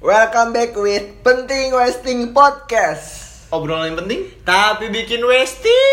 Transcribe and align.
Welcome 0.00 0.52
back 0.52 0.76
with 0.76 1.22
Penting 1.24 1.74
Wasting 1.74 2.30
Podcast. 2.30 3.26
Obrolan 3.50 3.90
yang 3.90 3.98
penting 3.98 4.20
Tapi 4.44 4.86
bikin 4.88 5.24
wasting. 5.24 5.90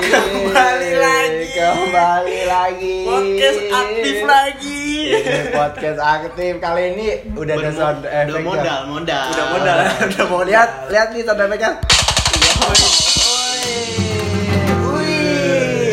Kembali 0.00 0.92
lagi. 0.94 1.46
Kembali 1.50 2.40
lagi. 2.46 2.96
Podcast 3.02 3.60
aktif 3.68 4.16
lagi. 4.22 4.84
Ini 5.10 5.42
podcast 5.50 5.98
aktif 6.00 6.52
kali 6.58 6.82
ini 6.94 7.06
udah 7.34 7.54
ada 7.54 7.68
Bermo- 7.68 7.76
sound 7.76 8.02
effect. 8.04 8.30
udah 8.30 8.42
modal, 8.42 8.80
modal. 8.86 9.24
Udah 9.28 9.46
modal, 9.50 9.76
udah 10.08 10.26
modal. 10.26 10.46
Lihat, 10.46 10.70
lihat 10.88 11.08
nih 11.12 11.22
sound 11.26 11.40
effect-nya. 11.40 11.70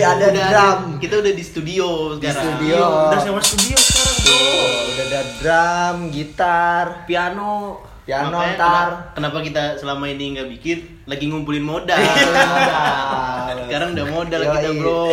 Wih, 0.06 0.14
ada 0.14 0.26
Udah 0.30 0.46
drum. 0.54 0.82
Kita 1.02 1.14
udah 1.18 1.34
di 1.34 1.42
studio 1.44 1.88
Di 2.22 2.30
sekarang. 2.30 2.46
studio. 2.46 2.78
Udah 3.10 3.20
sewa 3.20 3.42
studio 3.42 3.74
sekarang. 3.74 4.18
Tuh, 4.22 4.70
udah 4.86 5.06
ada 5.10 5.22
drum, 5.42 5.96
gitar, 6.14 6.86
Piano. 7.10 7.82
piano 8.06 8.38
Makanya 8.38 8.54
ntar. 8.54 8.88
kenapa, 9.18 9.42
kita 9.42 9.82
selama 9.82 10.06
ini 10.06 10.38
nggak 10.38 10.46
bikin? 10.54 10.78
Lagi 11.10 11.26
ngumpulin 11.26 11.66
modal. 11.66 11.98
Modal. 12.06 13.66
Sekarang 13.66 13.98
udah 13.98 14.06
modal 14.14 14.42
Yoi. 14.46 14.54
kita 14.54 14.70
bro. 14.78 15.10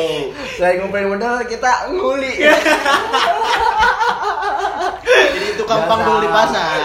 Selain 0.60 0.77
ngumpulin 0.77 1.09
modal, 1.09 1.34
kita 1.48 1.70
nguli. 1.88 2.33
Jadi 5.33 5.47
itu 5.56 5.64
kampang 5.64 6.00
dulu 6.05 6.19
di 6.20 6.28
pasar. 6.28 6.77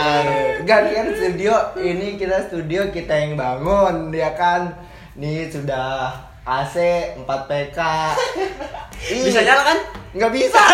Kan 0.63 0.83
studio 1.11 1.75
ini 1.75 2.15
kita 2.15 2.47
studio 2.47 2.87
kita 2.87 3.11
yang 3.11 3.35
bangun 3.35 4.15
ya 4.15 4.31
kan. 4.31 4.79
Nih 5.19 5.51
sudah 5.51 6.15
AC 6.47 6.75
4 7.19 7.27
PK. 7.27 7.79
Bisa 9.03 9.43
nyala 9.43 9.63
kan? 9.67 9.77
Nggak 10.15 10.31
bisa. 10.31 10.63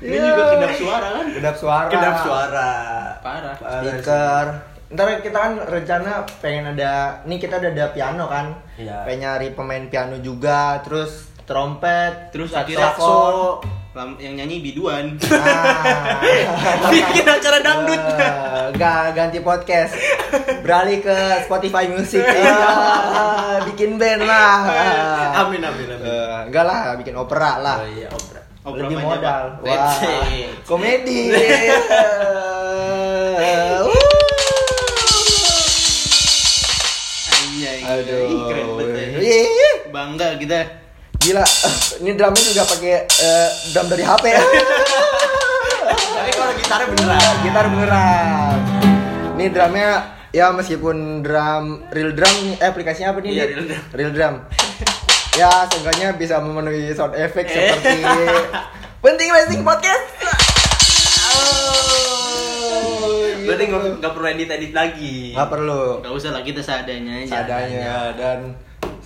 Ini 0.00 0.16
Iya. 0.16 0.32
juga 0.32 0.42
kedap 0.56 0.72
suara 0.76 1.08
kan? 1.12 1.26
Kedap 1.28 1.56
suara. 1.56 1.88
Kedap 1.88 2.16
suara. 2.24 2.70
Parah. 3.20 3.54
Speaker. 3.56 4.44
Ntar 4.90 5.22
kita 5.22 5.38
kan 5.38 5.52
rencana 5.70 6.26
pengen 6.42 6.74
ada, 6.74 7.22
nih 7.22 7.38
kita 7.38 7.62
udah 7.62 7.70
ada 7.72 7.86
piano 7.94 8.24
kan. 8.26 8.46
Iya. 8.74 9.06
Pengen 9.06 9.20
nyari 9.22 9.48
pemain 9.52 9.84
piano 9.86 10.16
juga, 10.18 10.80
terus 10.82 11.30
trompet, 11.44 12.32
Terus 12.34 12.50
saxophone. 12.52 13.79
Lam- 13.90 14.14
yang 14.16 14.38
nyanyi 14.38 14.62
biduan. 14.62 15.18
Ah. 15.26 16.22
Bikin 16.94 17.26
acara 17.26 17.58
dangdut. 17.58 17.98
Eh, 17.98 18.66
Nggak 18.70 19.02
ganti 19.12 19.38
podcast 19.40 19.98
Beralih 20.62 21.02
ke 21.02 21.10
Spotify 21.42 21.84
Music 21.84 22.22
Ah, 22.22 23.58
Bikin 23.66 23.98
band 23.98 24.22
lah 24.22 24.62
Amin 25.36 25.58
amin 25.58 25.90
amin. 25.90 25.98
Eh, 26.00 26.46
Enggak 26.46 26.64
lah, 26.64 26.94
bikin 26.94 27.18
opera 27.18 27.58
lah 27.58 27.82
Oh 27.82 27.90
iya, 27.90 28.06
opera. 28.08 28.40
Opera 28.62 28.78
Lebih 28.80 28.94
apa 28.94 29.04
modal 29.04 29.42
Pak? 29.58 29.66
Wah, 29.66 29.98
komedi 30.62 31.20
Eh, 33.40 33.82
Anjay. 37.32 37.78
Aduh 37.82 38.22
Ih, 38.22 38.40
keren 38.46 38.66
banget. 38.70 39.18
ya. 39.18 39.70
Bangga 39.90 40.28
kita. 40.38 40.60
Gila, 41.20 41.44
ini 42.00 42.10
drumnya 42.12 42.42
juga 42.42 42.64
pakai 42.66 42.94
eh, 43.04 43.48
drum 43.70 43.86
dari 43.86 44.00
HP 44.00 44.24
ya 44.26 44.40
Tapi 46.10 46.30
kalau 46.32 46.52
gitarnya 46.54 46.86
beneran. 46.90 47.34
gitar 47.40 47.64
beneran. 47.66 48.56
Ini 49.34 49.46
drumnya 49.50 49.90
ya 50.30 50.48
meskipun 50.50 50.96
drum 51.20 51.64
real 51.88 52.12
drum 52.12 52.32
eh 52.54 52.66
aplikasinya 52.66 53.12
apa 53.12 53.20
nih? 53.20 53.30
Iya, 53.30 53.44
real 53.46 53.64
drum. 53.66 53.80
Real 53.92 54.12
drum. 54.12 54.34
ya 55.32 55.46
seenggaknya 55.64 56.08
bisa 56.14 56.36
memenuhi 56.38 56.90
sound 56.90 57.14
effect 57.14 57.48
Eh. 57.48 57.68
seperti 57.70 58.00
penting 58.98 59.28
wasting 59.30 59.62
podcast. 59.62 60.08
Oh, 61.30 63.14
Berarti 63.40 63.64
nggak 63.66 63.80
nggak 63.98 64.12
perlu 64.12 64.26
edit 64.26 64.48
edit 64.50 64.72
lagi. 64.72 65.32
Nggak 65.32 65.48
perlu 65.48 66.00
Gak 66.00 66.12
usah 66.12 66.30
lah 66.30 66.40
kita 66.40 66.60
seadanya 66.60 67.12
aja. 67.18 67.28
seadanya 67.30 67.88
dan 68.14 68.38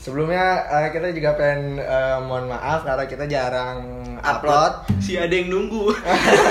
sebelumnya 0.04 0.68
eh, 0.68 0.88
kita 0.92 1.08
juga 1.16 1.32
pengen 1.32 1.80
eh, 1.80 2.16
mohon 2.20 2.52
maaf 2.52 2.84
karena 2.84 3.04
kita 3.08 3.24
jarang 3.24 3.80
upload. 4.20 4.84
Si 5.00 5.16
ada 5.16 5.32
yang 5.32 5.48
nunggu. 5.48 5.96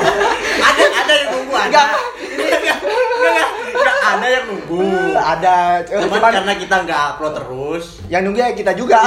ada 0.74 0.84
ada 1.06 1.14
yang 1.14 1.30
nunggu 1.38 1.54
ada. 1.54 1.70
Enggak. 1.70 1.88
Enggak, 2.34 2.58
enggak, 2.58 3.46
enggak 3.78 3.98
ada 4.04 4.28
yang 4.30 4.46
nunggu. 4.50 4.82
Ada, 5.14 5.56
Cuman 5.86 6.10
cuman 6.10 6.32
karena 6.34 6.54
kita 6.58 6.76
nggak 6.86 7.02
upload 7.14 7.34
terus. 7.38 7.86
yang 8.10 8.22
nunggu 8.26 8.40
ya 8.42 8.50
kita 8.58 8.72
juga. 8.74 9.06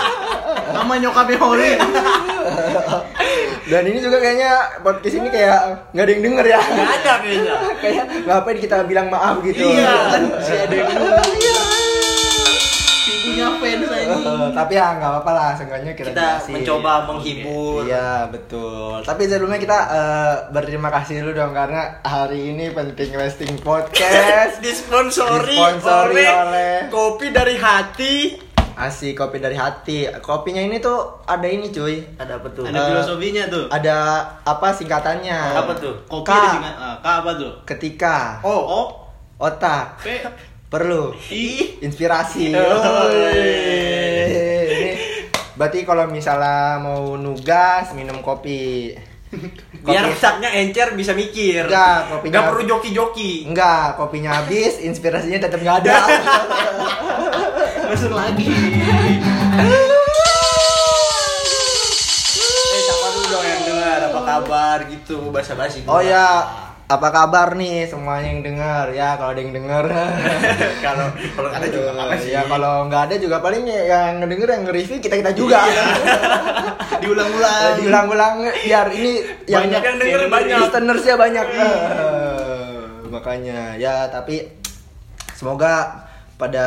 Sama 0.74 0.94
nyokapnya 1.02 1.38
Holly. 1.42 1.72
Dan 3.66 3.82
ini 3.86 3.98
juga 4.02 4.18
kayaknya 4.18 4.52
podcast 4.82 5.16
ini 5.18 5.28
kayak 5.30 5.58
nggak 5.90 6.04
ada 6.06 6.12
yang 6.14 6.22
denger 6.22 6.46
ya. 6.46 6.60
Nggak 6.62 6.90
ada 7.02 7.12
kayaknya. 7.22 7.54
kayak 7.82 8.04
ngapain 8.30 8.58
kita 8.62 8.76
bilang 8.86 9.06
maaf 9.10 9.42
gitu. 9.42 9.62
Iya, 9.62 9.90
kan 10.10 10.22
Si 10.42 10.52
ada 10.54 10.74
yang 10.74 10.88
nunggu. 10.90 11.81
Punya 13.32 13.48
fans 13.56 13.88
aja. 13.88 14.12
Eh, 14.12 14.48
tapi 14.52 14.72
ya 14.74 14.86
nggak 14.94 15.10
apa-apa 15.10 15.32
lah, 15.32 15.48
seenggaknya 15.52 15.92
kita, 15.92 16.10
Kita 16.10 16.28
mencoba 16.46 16.92
menghibur. 17.04 17.82
Iya 17.82 18.28
betul. 18.28 19.00
Tapi 19.00 19.22
sebelumnya 19.24 19.56
kita 19.56 19.78
eh, 19.90 20.34
berterima 20.50 20.88
kasih 20.88 21.20
dulu 21.20 21.32
dong 21.34 21.52
karena 21.52 21.80
hari 22.00 22.52
ini 22.52 22.70
penting 22.70 23.10
wasting 23.14 23.56
podcast. 23.58 24.60
Disponsori, 24.64 25.52
Disponsori 25.52 26.12
oleh, 26.14 26.30
oleh- 26.30 26.80
kopi 26.88 27.28
dari 27.28 27.56
hati. 27.56 28.14
Asik 28.74 29.12
kopi 29.14 29.36
dari 29.36 29.52
hati. 29.54 30.08
Kopinya 30.18 30.58
ini 30.58 30.76
tuh 30.78 30.96
ada 31.22 31.44
ini 31.44 31.68
cuy. 31.68 32.00
Ada 32.16 32.40
apa 32.40 32.48
tuh? 32.50 32.64
Ada 32.64 32.72
Eh, 32.74 32.86
filosofinya 32.88 33.44
tuh. 33.46 33.64
Ada 33.68 33.96
apa 34.42 34.68
singkatannya? 34.72 35.38
Apa 35.54 35.72
tuh? 35.74 35.92
Kopi 36.06 36.24
K. 36.24 36.32
ada 36.32 36.48
singkat. 36.50 36.74
Ah, 36.74 36.96
K 36.96 37.06
apa 37.20 37.30
tuh? 37.34 37.52
Ketika 37.64 38.16
Oh, 38.40 38.60
O 38.64 38.80
otak 39.38 39.98
P 39.98 40.08
perlu 40.72 41.12
inspirasi. 41.78 42.56
Oh. 42.56 43.12
Ini 43.12 44.96
berarti 45.52 45.84
kalau 45.84 46.08
misalnya 46.08 46.80
mau 46.80 47.12
nugas 47.14 47.92
minum 47.92 48.24
kopi. 48.24 48.96
biar 49.84 50.08
otaknya 50.08 50.48
encer 50.56 50.92
bisa 50.92 51.12
mikir. 51.12 51.64
Enggak, 51.64 52.08
kopinya- 52.10 52.32
Nggak 52.32 52.44
perlu 52.48 52.62
joki-joki. 52.66 53.44
Enggak, 53.44 53.96
kopinya 53.96 54.40
habis, 54.40 54.80
inspirasinya 54.80 55.40
tetap 55.40 55.60
nggak 55.60 55.78
ada. 55.84 55.96
Masuk 57.92 58.12
lagi. 58.12 58.48
Eh, 62.72 62.80
siapa 62.80 63.06
dulu 63.12 63.26
dong 63.28 63.44
yang 63.44 63.62
dengar? 63.62 63.98
Apa 64.08 64.20
kabar 64.22 64.78
gitu, 64.88 65.28
basa-basi. 65.28 65.84
oh 65.84 66.00
ya, 66.00 66.48
apa 66.92 67.08
kabar 67.08 67.56
nih 67.56 67.88
semuanya 67.88 68.28
yang 68.28 68.42
dengar? 68.44 68.84
Ya, 68.92 69.16
kalau 69.16 69.32
ada 69.32 69.40
yang 69.40 69.54
dengar. 69.54 69.84
kalau 70.84 71.06
kalau 71.32 71.48
ada 71.48 71.66
juga 71.66 71.90
apa 71.96 72.14
sih. 72.16 72.30
Ya 72.30 72.44
kalau 72.44 72.86
nggak 72.86 73.02
ada 73.08 73.16
juga 73.16 73.36
paling 73.40 73.64
yang 73.64 74.20
ngedenger 74.20 74.48
yang 74.52 74.62
nge-review 74.68 74.98
kita 75.00 75.16
kita 75.16 75.32
juga. 75.32 75.64
Diulang-ulang. 77.02 77.80
Diulang-ulang 77.80 78.34
biar 78.62 78.86
ini 78.92 79.12
yang 79.48 79.66
Banyak 79.66 79.82
yang 79.82 79.96
denger, 79.98 80.20
banyak. 80.28 80.58
listenersnya 80.60 81.14
banyak. 81.16 81.46
Eh, 81.48 82.78
makanya 83.08 83.60
ya 83.76 84.06
tapi 84.06 84.46
semoga 85.32 86.06
pada 86.40 86.66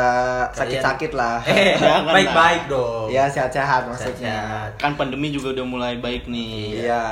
sakit-sakit 0.55 1.11
lah. 1.11 1.43
Eh, 1.43 1.75
baik-baik 2.15 2.71
dong. 2.71 3.11
Ya 3.11 3.27
sehat-sehat 3.27 3.89
maksudnya. 3.89 4.69
Kan 4.79 4.95
pandemi 4.95 5.33
juga 5.33 5.51
udah 5.51 5.65
mulai 5.67 5.93
baik 5.99 6.31
nih. 6.31 6.87
Iya, 6.87 7.05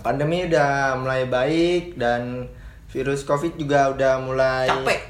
pandemi 0.00 0.48
udah 0.48 0.96
mulai 0.96 1.28
baik 1.28 2.00
dan 2.00 2.48
virus 2.90 3.22
covid 3.22 3.54
juga 3.54 3.92
udah 3.92 4.18
mulai 4.22 4.66
Capek. 4.66 5.00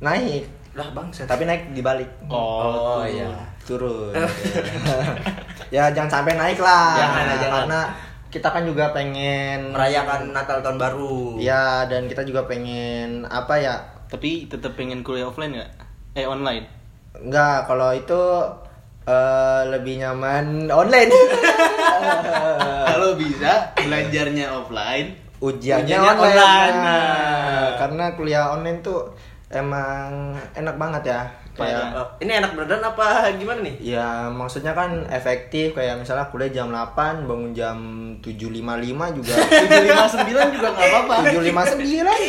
naik. 0.00 0.44
Lah 0.78 0.88
bangsa. 0.94 1.26
Tapi 1.26 1.44
naik 1.44 1.74
dibalik. 1.74 2.08
Oh, 2.30 3.02
tuh. 3.02 3.10
iya. 3.10 3.28
Turun. 3.66 4.14
ya 5.74 5.92
jangan 5.92 6.22
sampai 6.22 6.38
naik 6.38 6.56
lah. 6.62 6.96
Jangan, 6.96 7.24
jangan. 7.36 7.52
Karena 7.66 7.80
kita 8.28 8.48
kan 8.52 8.64
juga 8.64 8.92
pengen 8.92 9.72
merayakan 9.72 10.32
Natal 10.36 10.60
tahun 10.60 10.76
baru. 10.76 11.40
Ya, 11.40 11.84
dan 11.88 12.08
kita 12.08 12.24
juga 12.24 12.44
pengen 12.44 13.24
apa 13.28 13.56
ya? 13.60 13.76
Tapi 14.08 14.48
tetap 14.48 14.76
pengen 14.76 15.04
kuliah 15.04 15.28
offline 15.28 15.52
nggak? 15.56 15.87
Eh 16.18 16.26
online. 16.26 16.66
Enggak, 17.14 17.70
kalau 17.70 17.94
itu 17.94 18.22
eh, 19.06 19.62
lebih 19.70 20.02
nyaman 20.02 20.66
online. 20.66 21.10
Kalau 22.88 23.14
bisa 23.14 23.70
belajarnya 23.78 24.50
offline. 24.50 25.14
Ujiannya, 25.38 25.86
Ujiannya 25.86 26.12
online. 26.18 26.34
online. 26.34 26.76
Nah, 26.82 27.66
karena 27.78 28.04
kuliah 28.18 28.50
online 28.50 28.82
tuh 28.82 29.14
emang 29.54 30.34
enak 30.58 30.74
banget 30.74 31.02
ya. 31.14 31.22
Kayak 31.58 31.90
Oh, 31.92 32.06
ini 32.18 32.32
enak 32.32 32.52
beneran 32.52 32.84
apa 32.84 33.06
gimana 33.34 33.60
nih? 33.60 33.74
Ya 33.82 34.06
maksudnya 34.28 34.72
kan 34.72 34.90
efektif 35.08 35.72
kayak 35.72 35.98
misalnya 35.98 36.26
kuliah 36.26 36.48
jam 36.48 36.70
8 36.70 36.94
bangun 37.24 37.50
jam 37.50 37.76
7.55 38.18 38.62
juga 39.14 39.34
759 40.14 40.54
juga 40.54 40.68
nggak 40.70 40.86
apa-apa. 40.88 41.14
7.59 41.28 41.82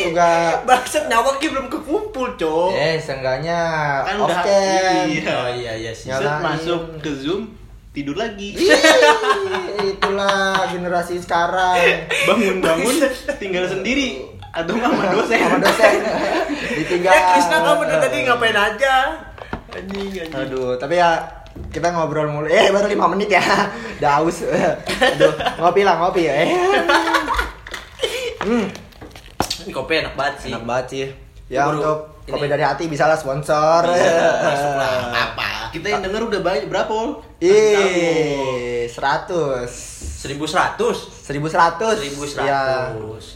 juga 0.03 0.29
Bangsat 0.67 1.05
nyawaknya 1.05 1.47
belum 1.49 1.67
kekumpul, 1.67 2.27
Cok. 2.35 2.69
Eh 2.71 2.97
seenggaknya 2.97 3.59
Kan 4.03 4.15
off 4.17 4.27
udah- 4.27 4.43
cam 4.43 5.05
iya. 5.07 5.29
Oh 5.31 5.49
iya 5.51 5.71
iya 5.75 5.91
sih. 5.91 6.09
Masuk 6.11 6.97
ke 6.99 7.13
Zoom 7.13 7.53
tidur 7.89 8.15
lagi. 8.15 8.53
Itulah 9.79 10.65
generasi 10.69 11.17
sekarang 11.17 11.77
Bangun-bangun 12.27 12.95
tinggal 13.37 13.65
sendiri 13.65 14.38
atau 14.51 14.71
nggak 14.71 14.89
sama 14.89 15.05
dosen. 15.11 15.37
sama 15.37 15.57
dosen 15.59 15.93
ditinggal 16.77 17.11
Ya 17.11 17.21
Krisna 17.31 17.57
kamu 17.61 17.81
dari 17.83 17.99
tadi 18.01 18.17
ngapain 18.23 18.57
aja? 18.57 18.93
Anjing 19.69 20.09
anjing. 20.09 20.29
aduh 20.33 20.73
tapi 20.75 20.95
ya 20.95 21.21
kita 21.69 21.87
ngobrol 21.89 22.25
mulu 22.25 22.47
eh 22.47 22.69
baru 22.69 22.87
lima 22.87 23.05
menit 23.07 23.29
ya 23.29 23.43
udah 23.99 24.11
haus 24.17 24.41
aduh 24.97 25.33
ngopi 25.59 25.81
lah 25.83 25.95
ngopi 25.97 26.21
ya 26.23 26.33
eh 26.35 26.49
hmm, 28.39 28.65
Ini 29.59 29.71
kopi 29.71 29.93
enak 29.99 30.13
banget 30.15 30.35
sih. 30.39 30.49
enak 30.49 30.63
banget 30.63 30.85
sih 30.87 31.05
ya 31.47 31.65
Baru 31.65 31.77
untuk 31.77 31.97
ini. 32.23 32.31
kopi 32.31 32.45
dari 32.47 32.63
hati 32.63 32.83
bisa 32.85 33.05
lah 33.05 33.15
sponsor 33.15 33.85
Masuk 34.45 34.73
lah, 34.73 34.93
apa? 35.13 35.47
Kita 35.69 35.85
yang 35.87 36.01
denger 36.01 36.25
udah 36.25 36.41
banyak 36.41 36.65
berapa, 36.65 36.97
ih 37.39 38.89
seratus 38.89 39.69
Seribu 40.17 40.43
seratus. 40.43 41.18
Seribu 41.29 41.45
seratus 41.45 42.01
1100. 42.01 42.41
ya 42.41 42.61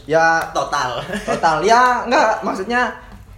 ya 0.04 0.26
Total. 0.50 0.98
total 1.22 1.62
ya 1.62 2.02
enggak 2.02 2.42
maksudnya 2.42 2.90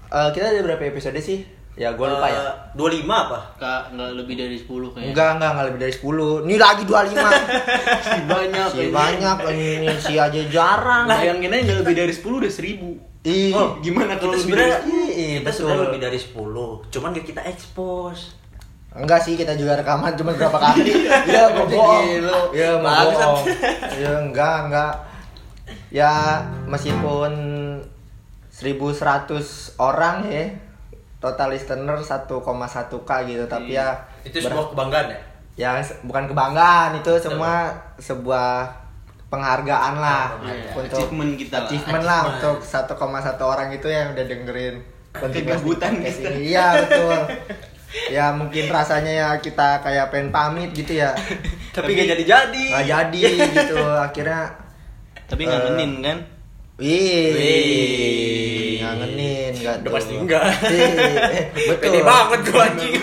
eh, 0.08 0.29
kita 0.32 0.49
ada 0.49 0.64
berapa 0.64 0.81
episode 0.87 1.20
sih 1.20 1.44
ya 1.76 1.93
gue 1.93 2.06
lupa 2.06 2.25
ya 2.25 2.41
Dua 2.73 2.88
lima 2.88 3.25
apa? 3.25 3.41
Kak, 3.56 3.93
nggak 3.93 4.11
lebih 4.14 4.37
dari 4.37 4.56
10 4.56 4.69
kayaknya. 4.93 5.12
Enggak, 5.12 5.29
enggak, 5.32 5.50
enggak 5.50 5.67
lebih 5.67 5.81
dari 5.81 5.94
10 5.97 6.44
Ini 6.44 6.55
lagi 6.56 6.82
25 6.85 7.17
Si 8.08 8.19
banyak. 8.23 8.69
Si 8.69 8.79
ini. 8.79 8.93
banyak, 8.93 9.37
ini 9.49 9.88
si 9.97 10.14
aja 10.17 10.43
jarang 10.47 11.05
Bayangin 11.05 11.49
aja 11.50 11.62
nggak 11.62 11.79
lebih 11.81 11.97
dari 11.99 12.12
10 12.12 12.20
udah 12.37 12.53
1000. 12.53 13.25
Ih, 13.26 13.50
Oh, 13.53 13.69
gimana 13.81 14.12
kalau 14.14 14.32
Kita 14.32 14.44
lebih 14.44 14.55
dari 14.55 14.69
sebenarnya 14.69 14.79
Iya, 14.87 15.29
kita 15.35 15.41
betul. 15.43 15.56
sebenarnya 15.56 15.85
lebih 15.88 16.00
dari 16.00 16.19
sepuluh. 16.20 16.73
Cuman 16.87 17.08
gak 17.11 17.26
kita 17.26 17.43
expose. 17.44 18.23
Enggak 18.96 19.20
sih 19.20 19.34
kita 19.34 19.52
juga 19.52 19.76
rekaman 19.76 20.12
cuma 20.12 20.32
berapa 20.32 20.56
kali 20.56 20.88
Ya 21.28 21.48
bohong. 21.50 22.04
Ya 22.50 22.76
mau 22.76 22.88
Bangsat. 23.04 23.20
bohong 23.22 23.44
Ya 23.94 24.12
enggak, 24.19 24.56
enggak 24.66 24.93
Ya 25.88 26.12
meskipun 26.64 27.32
1100 28.50 29.37
orang 29.78 30.16
ya 30.25 30.44
Total 31.16 31.48
listener 31.48 31.96
1,1k 31.96 33.10
gitu 33.26 33.44
Tapi 33.46 33.70
ya 33.70 33.88
Itu 34.22 34.37
sebuah 34.38 34.72
kebanggaan 34.72 35.06
ya. 35.08 35.19
ya 35.56 35.70
bukan 36.02 36.25
kebanggaan 36.26 36.90
itu 36.94 37.12
semua 37.19 37.72
sebuah 37.96 38.69
penghargaan 39.26 39.94
lah 39.96 40.28
Iya, 40.38 40.69
untuk 40.70 41.00
achievement 41.00 41.32
kita 41.34 41.56
lah. 41.56 41.66
achievement 41.66 42.04
lah 42.04 42.20
Achievement. 42.31 42.44
untuk 42.54 42.56
1,1 42.62 43.40
orang 43.43 43.69
itu 43.70 43.88
yang 43.88 44.06
udah 44.12 44.25
dengerin 44.25 44.75
kontribusi 45.10 45.56
Kegabutan 45.56 45.93
ini. 45.96 46.52
Iya 46.52 46.66
betul. 46.78 47.19
ya 48.12 48.32
mungkin 48.32 48.70
rasanya 48.70 49.12
ya 49.12 49.28
kita 49.40 49.81
kayak 49.82 50.10
pengen 50.12 50.31
pamit 50.31 50.70
gitu 50.72 50.94
ya. 51.00 51.14
Tapi 51.76 51.93
gak 51.93 52.08
jadi-jadi. 52.16 52.64
Nggak 52.72 52.87
jadi 52.88 53.20
gitu 53.52 53.76
akhirnya 53.84 54.43
Tapi 55.26 55.43
Eh, 55.43 55.48
ngangenin 55.50 55.93
kan? 56.00 56.19
Wih, 56.76 58.78
ngangenin 58.84 59.52
nggak 59.56 59.76
Udah 59.82 59.93
pasti 59.96 60.12
enggak. 60.14 60.44
Betul. 61.56 61.82
Pede 61.82 62.00
banget 62.04 62.40
gua 62.52 62.62
anjing. 62.69 62.94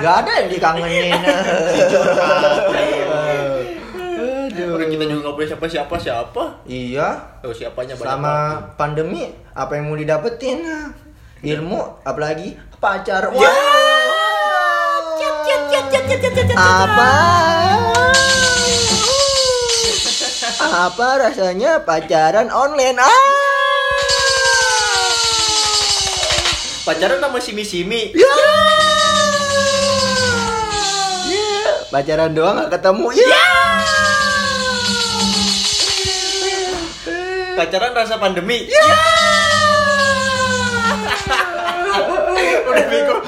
Nggak 0.00 0.14
ada 0.24 0.32
yang 0.40 0.48
dikangenin. 0.50 1.14
Aduh. 4.20 4.74
Orang 4.76 4.90
kita 4.90 5.04
juga 5.06 5.30
gak 5.30 5.34
punya 5.38 5.48
siapa-siapa 5.54 5.94
siapa. 5.96 6.44
Iya. 6.66 7.08
Oh 7.46 7.54
siapanya 7.54 7.94
banyak 7.96 8.08
Sama 8.08 8.34
pandemi 8.74 9.22
apa 9.54 9.72
yang 9.78 9.88
mau 9.88 9.96
didapetin? 9.96 10.66
Ilmu 11.40 12.04
apalagi 12.04 12.52
pacar. 12.82 13.30
Ya. 13.32 13.52
Apa? 16.10 17.14
Apa 20.58 21.22
rasanya 21.22 21.86
pacaran 21.86 22.50
online? 22.50 22.98
Ah! 22.98 23.14
Pacaran 26.82 27.22
sama 27.22 27.38
simi-simi. 27.38 28.10
Ya. 28.18 28.26
Ya. 31.30 31.86
Pacaran 31.94 32.34
doang 32.34 32.66
gak 32.66 32.74
ketemu. 32.74 33.06
Ya. 33.14 33.46
Pacaran 37.54 37.94
rasa 37.94 38.18
pandemi. 38.18 38.66
Ya. 38.66 38.82
Udah 42.66 42.86
bego. 42.90 43.22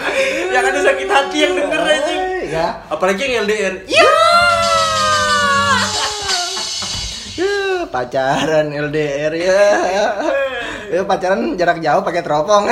Yang 0.50 0.64
ada 0.67 0.81
sakit 0.82 1.06
hati 1.06 1.46
yang 1.46 1.55
denger 1.55 1.87
anjing. 1.87 2.22
Ya. 2.52 2.84
Apalagi 2.87 3.25
yang 3.25 3.49
LDR. 3.49 3.75
Ya. 3.88 4.04
Ya, 7.32 7.88
pacaran 7.88 8.69
LDR 8.69 9.32
ya. 9.32 9.64
Ya, 10.93 11.00
pacaran 11.02 11.56
jarak 11.56 11.81
jauh 11.81 12.04
pakai 12.04 12.20
teropong. 12.20 12.69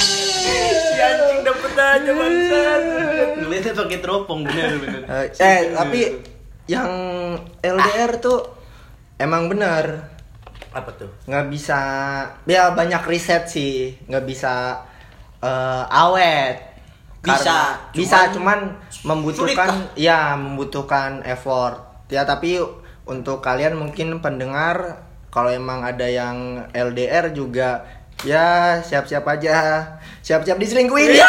Si 0.00 0.56
anjing 0.96 1.44
dapet 1.44 1.72
aja 1.76 2.10
bangsat. 2.10 2.80
Ngeliatnya 3.36 3.72
pakai 3.76 3.98
teropong 4.00 4.40
bener 4.42 4.80
bener. 4.80 5.00
Eh, 5.04 5.26
eh, 5.36 5.60
tapi 5.76 6.00
yang 6.64 6.88
LDR 7.60 8.16
tuh 8.16 8.40
emang 9.18 9.52
bener 9.52 10.00
Apa 10.70 10.94
tuh? 10.94 11.10
nggak 11.26 11.50
bisa 11.50 11.80
ya 12.46 12.70
banyak 12.70 13.02
riset 13.04 13.50
sih 13.50 13.98
nggak 14.06 14.22
bisa 14.22 14.78
eh, 15.42 15.84
awet 15.90 16.69
Bisa, 17.20 17.76
cuman 17.92 17.92
bisa 17.92 18.18
cuman 18.32 18.58
membutuhkan 19.04 19.68
sulit 19.68 19.92
ya 20.00 20.32
membutuhkan 20.40 21.20
effort 21.28 21.76
ya 22.08 22.24
tapi 22.24 22.56
untuk 23.04 23.44
kalian 23.44 23.76
mungkin 23.76 24.24
pendengar 24.24 25.04
kalau 25.28 25.52
emang 25.52 25.84
ada 25.84 26.08
yang 26.08 26.64
LDR 26.72 27.28
juga 27.36 27.84
ya 28.24 28.80
siap-siap 28.80 29.24
aja 29.28 29.84
siap-siap 30.24 30.56
diselingkuhin 30.56 31.20
ya 31.20 31.28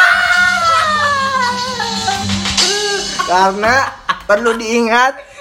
karena 3.32 3.74
perlu 4.24 4.56
diingat 4.56 5.32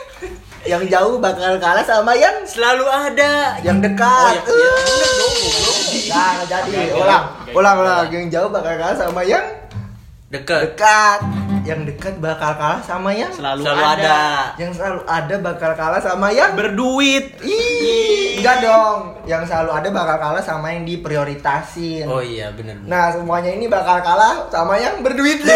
yang 0.68 0.84
jauh 0.86 1.18
bakal 1.18 1.58
kalah 1.58 1.82
sama 1.82 2.14
yang 2.14 2.46
Selalu 2.46 2.86
ada. 2.86 3.58
yang 3.66 3.82
dekat. 3.82 4.46
Oh, 4.46 4.54
ya, 4.54 4.70
ya, 4.70 4.72
goblok. 5.18 5.78
Nah, 6.12 6.34
jadi. 6.46 6.72
Ulang, 6.94 7.24
ulang, 7.50 7.76
ulang. 7.82 8.06
Yang 8.14 8.26
jauh 8.30 8.50
bakal 8.54 8.78
kalah 8.78 8.94
sama 8.94 9.26
yang 9.26 9.42
Deket. 10.32 10.80
dekat. 10.80 11.20
Yang 11.68 11.94
dekat 11.94 12.16
bakal 12.18 12.56
kalah 12.56 12.80
sama 12.82 13.12
yang 13.12 13.30
Selalu, 13.36 13.68
Selalu 13.68 13.84
ada. 13.84 14.00
ada. 14.00 14.56
yang 14.58 14.72
selalu 14.72 15.02
ada 15.04 15.36
bakal 15.44 15.72
kalah 15.76 16.00
sama 16.00 16.32
yang 16.32 16.56
Berduit. 16.56 17.36
Ih, 17.44 18.40
enggak 18.40 18.64
dong. 18.64 19.00
Yang 19.28 19.52
selalu 19.52 19.70
ada 19.76 19.90
bakal 19.92 20.18
kalah 20.18 20.40
sama 20.40 20.72
yang 20.72 20.88
diprioritasin. 20.88 22.08
Oh 22.08 22.24
iya 22.24 22.50
bener. 22.50 22.80
Nah, 22.88 23.12
semuanya 23.12 23.52
ini 23.52 23.68
bakal 23.68 24.00
kalah 24.00 24.48
sama 24.48 24.80
yang 24.80 25.04
berduit. 25.04 25.44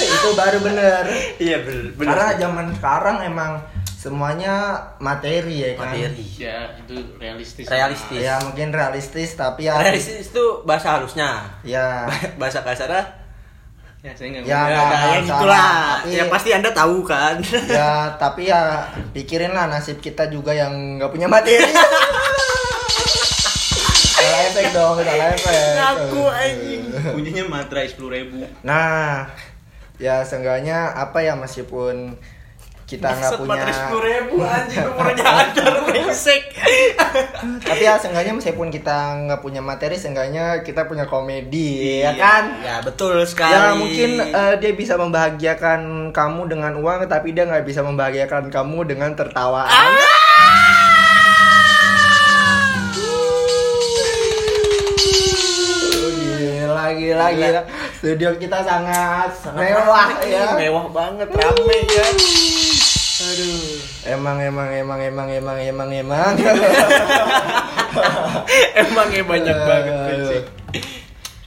Itu 0.00 0.28
baru 0.32 0.58
bener. 0.62 1.04
Iya 1.36 1.58
bener. 1.60 1.92
bener. 1.92 2.06
Karena 2.08 2.26
zaman 2.38 2.66
sekarang 2.78 3.16
emang 3.26 3.52
semuanya 4.00 4.54
materi 4.96 5.60
ya 5.60 5.70
kan. 5.76 5.92
materi. 5.92 6.24
Ya, 6.34 6.72
itu 6.74 6.96
realistis. 7.20 7.68
Realistis. 7.68 8.16
Ya 8.18 8.40
mungkin 8.40 8.72
realistis 8.72 9.36
tapi 9.36 9.68
ya 9.68 9.76
Realistis 9.76 10.32
itu 10.32 10.44
bahasa 10.64 10.96
halusnya. 10.96 11.60
ya 11.60 12.08
bahasa 12.40 12.64
kasarnya 12.64 13.20
Ya, 14.00 14.16
saya 14.16 14.32
nggak 14.32 14.48
Ya, 14.48 14.60
ya, 14.64 14.80
nah, 14.80 15.00
ya 15.12 15.18
gitulah. 15.20 15.72
tapi- 16.00 16.16
Ya 16.16 16.24
pasti 16.32 16.48
anda 16.50 16.72
tahu 16.72 17.04
kan. 17.04 17.36
ya 17.68 18.16
tapi 18.16 18.48
ya 18.48 18.80
pikirin 19.12 19.52
lah 19.52 19.68
nasib 19.68 20.00
kita 20.00 20.24
juga 20.26 20.56
yang 20.56 20.72
nggak 20.96 21.12
punya 21.12 21.28
materi. 21.28 21.60
salah 24.16 24.40
efek 24.42 24.66
dong, 24.72 24.96
salah 24.98 25.28
efek. 25.30 25.52
Ngaku 25.76 26.22
anjing. 26.26 26.82
Punyanya 27.12 27.44
materai 27.46 27.86
sepuluh 27.86 28.10
ribu. 28.10 28.40
Nah, 28.62 29.28
ya 29.96 30.20
seenggaknya 30.22 30.96
apa 30.96 31.20
ya 31.20 31.36
meskipun 31.36 32.16
kita 32.90 33.06
nggak 33.06 33.38
punya 33.38 33.62
ribu 34.02 34.42
anjing 34.42 34.82
umurnya 34.82 35.22
ada 35.46 35.64
brengsek. 35.86 36.42
tapi 37.62 37.82
ya 37.86 37.94
seenggaknya 37.94 38.34
meskipun 38.34 38.74
kita 38.74 39.30
nggak 39.30 39.38
punya 39.38 39.62
materi 39.62 39.94
seenggaknya 39.94 40.66
kita 40.66 40.90
punya 40.90 41.06
komedi 41.06 42.02
ya 42.02 42.10
Iya, 42.10 42.12
kan 42.18 42.44
Ya 42.66 42.74
betul 42.82 43.22
sekali. 43.22 43.54
Ya 43.54 43.78
mungkin 43.78 44.10
eh, 44.18 44.54
dia 44.58 44.72
bisa 44.74 44.98
membahagiakan 44.98 46.10
kamu 46.10 46.50
dengan 46.50 46.72
uang 46.82 47.06
tapi 47.06 47.30
dia 47.30 47.46
nggak 47.46 47.62
bisa 47.62 47.86
membahagiakan 47.86 48.50
kamu 48.50 48.78
dengan 48.90 49.14
tertawaan. 49.14 49.70
Ah! 49.70 50.18
Oh, 56.00 56.10
Gila, 56.10 56.86
gila, 56.98 57.26
gila. 57.38 57.62
Studio 58.00 58.30
kita 58.34 58.58
sangat 58.64 59.30
mewah 59.54 60.08
ya. 60.24 60.56
Mewah 60.58 60.86
banget, 60.90 61.28
rame 61.30 61.78
ya. 61.86 62.06
Aduh. 63.20 63.76
Emang, 64.08 64.40
emang, 64.40 64.68
emang, 64.72 65.00
emang, 65.00 65.28
emang, 65.28 65.58
emang, 65.60 65.88
emang. 65.92 66.32
Emang 68.74 69.08
ya 69.10 69.22
banyak 69.26 69.58
banget 69.66 69.92
Aduh. 69.92 70.06
brengsek. 70.06 70.44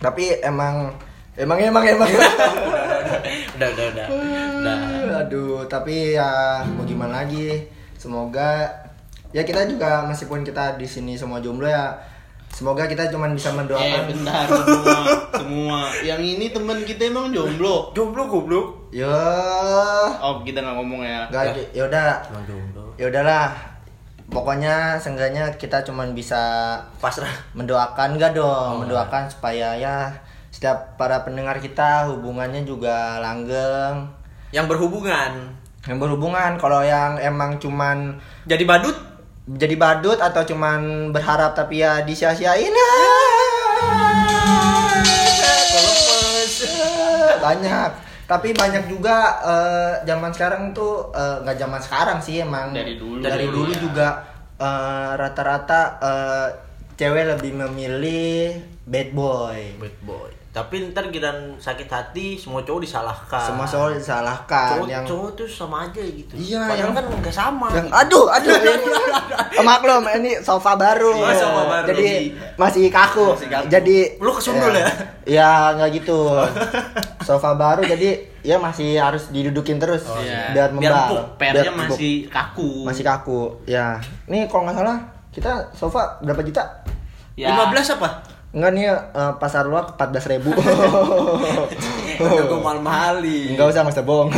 Tapi 0.04 0.24
emang 0.44 0.92
Emang 1.34 1.58
emang 1.58 1.82
emang. 1.82 2.06
Udah, 3.58 3.68
udah, 3.74 3.86
udah. 3.90 4.06
Udah. 4.06 4.78
Aduh, 5.26 5.66
tapi 5.66 6.14
ya 6.14 6.62
mau 6.78 6.86
gimana 6.86 7.26
lagi? 7.26 7.66
Semoga 7.98 8.70
ya 9.34 9.42
kita 9.42 9.66
juga 9.66 10.06
meskipun 10.06 10.46
kita 10.46 10.78
di 10.78 10.86
sini 10.86 11.18
semua 11.18 11.42
jomblo 11.42 11.66
ya, 11.66 11.98
semoga 12.54 12.86
kita 12.86 13.10
cuman 13.10 13.34
bisa 13.34 13.50
Eh 13.50 13.58
mendoakan. 13.58 14.02
bentar 14.14 14.46
semua 14.62 14.98
Semua 15.34 15.80
Yang 16.06 16.22
ini 16.38 16.46
temen 16.54 16.78
kita 16.86 17.10
emang 17.10 17.34
jomblo 17.34 17.90
Jomblo 17.92 18.24
goblok. 18.30 18.68
Ya, 18.94 19.10
Oh 20.22 20.46
kita 20.46 20.62
nggak 20.62 20.78
ngomong 20.78 21.02
ya 21.02 21.26
enggak 21.28 21.58
ya 21.74 21.84
udah. 21.90 22.22
Ya 22.96 23.06
udahlah. 23.10 23.50
Pokoknya 24.30 25.02
seenggaknya 25.02 25.50
kita 25.58 25.82
cuman 25.82 26.14
bisa 26.14 26.78
Pasrah. 27.02 27.34
mendoakan 27.58 28.16
enggak 28.18 28.38
dong, 28.38 28.86
mendoakan 28.86 29.26
supaya 29.26 29.74
ya 29.74 30.14
setiap 30.54 30.94
para 30.96 31.26
pendengar 31.26 31.58
kita 31.58 32.06
hubungannya 32.14 32.62
juga 32.62 33.18
langgeng. 33.18 34.06
Yang 34.54 34.78
berhubungan. 34.78 35.50
Yang 35.90 35.98
berhubungan 36.00 36.62
kalau 36.62 36.86
yang 36.86 37.18
emang 37.18 37.58
cuman 37.58 38.22
Jadi 38.46 38.64
badut. 38.70 39.13
Jadi 39.44 39.76
badut 39.76 40.20
atau 40.20 40.42
cuman 40.44 41.12
berharap 41.12 41.52
tapi 41.52 41.84
ya 41.84 42.00
disia-siain 42.02 42.72
banyak 47.40 47.90
tapi 48.24 48.56
banyak 48.56 48.88
juga 48.88 49.18
eh, 49.44 49.94
zaman 50.08 50.32
sekarang 50.32 50.72
tuh 50.72 51.12
eh, 51.12 51.44
nggak 51.44 51.58
zaman 51.60 51.82
sekarang 51.82 52.20
sih 52.24 52.40
emang 52.40 52.72
Dari 52.72 52.96
dulu. 52.96 53.20
dari 53.20 53.32
Dari 53.36 53.46
dulu 53.52 53.60
dulu 53.60 53.72
ya. 53.72 53.80
juga 53.84 54.08
eh, 54.58 55.12
rata-rata 55.20 55.82
eh, 56.00 56.48
cewek 56.96 57.36
lebih 57.36 57.52
memilih 57.58 58.64
bad 58.88 59.10
boy 59.12 59.60
Bad 59.76 59.98
boy. 60.02 60.32
Tapi 60.54 60.94
ntar 60.94 61.10
giran 61.10 61.58
sakit 61.58 61.90
hati 61.90 62.38
semua 62.38 62.62
cowok 62.62 62.78
disalahkan. 62.80 63.42
semua 63.42 63.66
soal 63.66 63.90
disalahkan 63.92 64.78
cowok, 64.78 64.86
yang 64.86 65.02
cowok 65.02 65.30
tuh 65.34 65.50
sama 65.50 65.82
aja 65.84 65.98
gitu. 65.98 66.30
Iya, 66.32 66.62
Padahal 66.64 66.78
yang- 66.80 66.94
kan 66.94 67.06
nggak 67.10 67.34
sama. 67.34 67.68
yang 67.74 67.88
aduh 67.90 68.30
aduh 68.30 68.54
ini 68.54 68.86
maklum 69.66 70.06
ini 70.14 70.32
sofa 70.40 70.76
baru 70.76 71.18
Iya, 71.18 71.34
sofa 71.36 71.62
baru. 71.66 71.86
jadi 71.90 72.10
masih 72.54 72.86
kaku. 72.88 73.34
Masih 73.34 73.50
kaku. 73.50 73.66
jadi 73.68 73.98
Lu 74.18 74.32
kesundul 74.32 74.72
ya? 74.72 74.86
ya 75.26 75.50
nggak 75.74 75.90
gitu 75.96 76.20
sofa 77.28 77.50
baru 77.54 77.82
jadi 77.82 78.10
ya 78.42 78.56
masih 78.56 78.94
harus 78.96 79.30
didudukin 79.30 79.80
terus 79.80 80.06
iya. 80.20 80.52
biar 80.52 80.70
Biar 80.72 80.94
membal 80.94 81.34
Biar 81.34 81.66
empuk. 81.66 81.90
masih 81.90 82.14
kaku 82.28 82.84
masih 82.84 83.02
kaku 83.02 83.40
ya 83.64 83.98
nih 84.26 84.46
kalau 84.46 84.68
nggak 84.68 84.78
salah 84.78 85.00
kita 85.32 85.50
sofa 85.72 86.20
berapa 86.20 86.44
juta 86.44 86.62
ya. 87.34 87.50
15 87.50 87.98
apa? 87.98 88.10
Enggak 88.54 88.72
nih 88.72 88.86
eh, 88.86 89.02
pasar 89.36 89.66
luar 89.66 89.90
14 89.90 90.32
ribu 90.32 90.54
Udah 92.14 92.46
gue 92.46 92.60
mahal-mahalin. 92.62 93.50
Enggak 93.50 93.66
usah 93.68 93.82
nggak 93.82 93.96
usah 93.98 94.06
bohong 94.06 94.30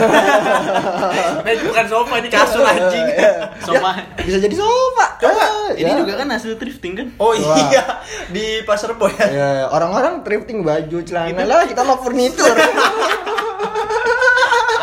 Eh, 1.46 1.56
bukan 1.62 1.86
sofa 1.86 2.16
ini 2.16 2.30
kasur 2.30 2.64
anjing. 2.64 3.04
Sofa. 3.60 3.92
Ya, 4.16 4.24
bisa 4.24 4.38
jadi 4.40 4.56
sofa 4.56 5.06
Coba, 5.18 5.44
Eh, 5.70 5.84
Ini 5.84 5.92
ya. 5.92 6.00
juga 6.00 6.14
kan 6.16 6.28
hasil 6.30 6.56
thrifting 6.56 6.96
kan 6.96 7.08
Oh 7.18 7.32
Wah. 7.34 7.60
iya, 7.68 7.84
di 8.30 8.64
pasar 8.64 8.96
boy 8.96 9.12
ya. 9.12 9.28
Ya, 9.28 9.50
orang-orang 9.68 10.24
thrifting 10.24 10.64
baju 10.64 10.98
celana 11.04 11.44
lah 11.44 11.68
kita 11.68 11.84
mah 11.84 12.00
furnitur. 12.00 12.48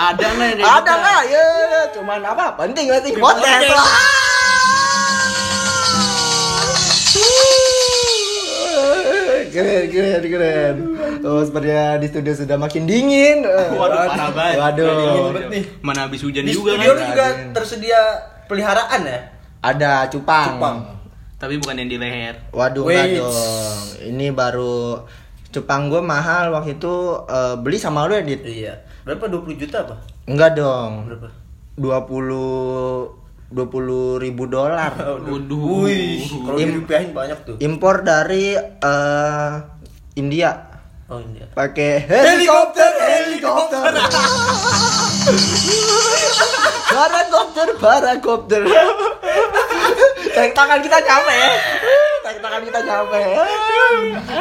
Ada 0.02 0.26
nggak 0.28 0.50
kayak 0.52 0.60
Ada 0.60 0.80
kita? 0.82 0.92
nggak? 0.98 1.22
Ya, 1.26 1.46
cuman 1.90 2.20
apa? 2.22 2.44
Penting 2.58 2.84
penting 2.90 3.14
podcast. 3.16 3.40
podcast. 3.40 3.70
lah. 3.72 4.31
Keren, 9.52 9.84
keren, 9.86 10.22
keren. 10.24 10.74
Oh, 11.20 11.44
sepertinya 11.44 12.00
di 12.00 12.06
studio 12.08 12.32
sudah 12.32 12.56
makin 12.56 12.88
dingin. 12.88 13.44
Waduh, 13.44 14.08
parah 14.08 14.30
banget. 14.32 14.56
Waduh. 14.56 14.88
Dingin 14.88 15.44
nih. 15.52 15.64
Mana 15.84 16.08
habis 16.08 16.24
hujan 16.24 16.42
Di 16.42 16.50
juga 16.50 16.72
studio 16.72 16.90
kan 16.90 17.06
juga 17.06 17.26
Adin. 17.28 17.52
tersedia 17.52 18.00
peliharaan 18.48 19.00
ya? 19.04 19.20
Ada 19.60 20.08
cupang. 20.08 20.56
Cupang. 20.56 20.76
Tapi 21.36 21.58
bukan 21.58 21.74
yang 21.74 21.90
di 21.90 21.98
leher 21.98 22.34
Waduh, 22.50 22.86
Wait. 22.86 23.18
dong. 23.18 23.34
Ini 24.00 24.30
baru 24.30 25.04
cupang 25.52 25.92
gue 25.92 26.00
mahal 26.00 26.48
waktu 26.50 26.80
itu 26.80 26.94
eh, 27.28 27.54
beli 27.60 27.76
sama 27.76 28.08
lu 28.08 28.16
ya, 28.16 28.24
Dit? 28.24 28.40
Iya. 28.42 28.74
Berapa 29.04 29.28
20 29.28 29.60
juta 29.60 29.84
apa? 29.84 30.00
Enggak 30.24 30.56
dong. 30.56 31.10
Berapa? 31.10 31.28
20 31.76 33.21
20 33.52 34.24
ribu 34.24 34.48
dolar. 34.48 34.92
Waduh. 35.28 35.86
Wih, 35.86 36.24
kalau 36.42 36.58
dirupiahin 36.58 37.12
banyak 37.12 37.38
tuh. 37.44 37.56
Impor 37.60 38.00
dari 38.02 38.56
eh, 38.58 39.52
India. 40.16 40.72
Oh 41.12 41.20
iya. 41.20 41.44
pakai 41.52 42.08
helikopter 42.08 42.88
helikopter 42.96 43.92
parakopter 46.88 47.66
parakopter 47.76 48.62
tek 50.32 50.50
tangan 50.56 50.80
kita 50.80 50.98
nyampe 51.04 51.34
ya 51.36 51.52
tek 52.24 52.36
tangan 52.40 52.62
kita 52.64 52.80
nyampe 52.80 53.22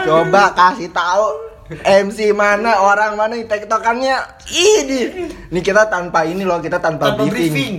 coba 0.08 0.44
kasih 0.56 0.90
tahu 0.96 1.28
MC 1.84 2.32
mana 2.32 2.80
orang 2.80 3.20
mana 3.20 3.36
yang 3.36 3.52
tektokannya 3.52 4.16
ini 4.48 5.28
nih 5.52 5.64
kita 5.64 5.92
tanpa 5.92 6.24
ini 6.24 6.48
loh 6.48 6.64
kita 6.64 6.80
tanpa, 6.80 7.20
Tanpa 7.20 7.28
briefing, 7.28 7.52
briefing. 7.52 7.76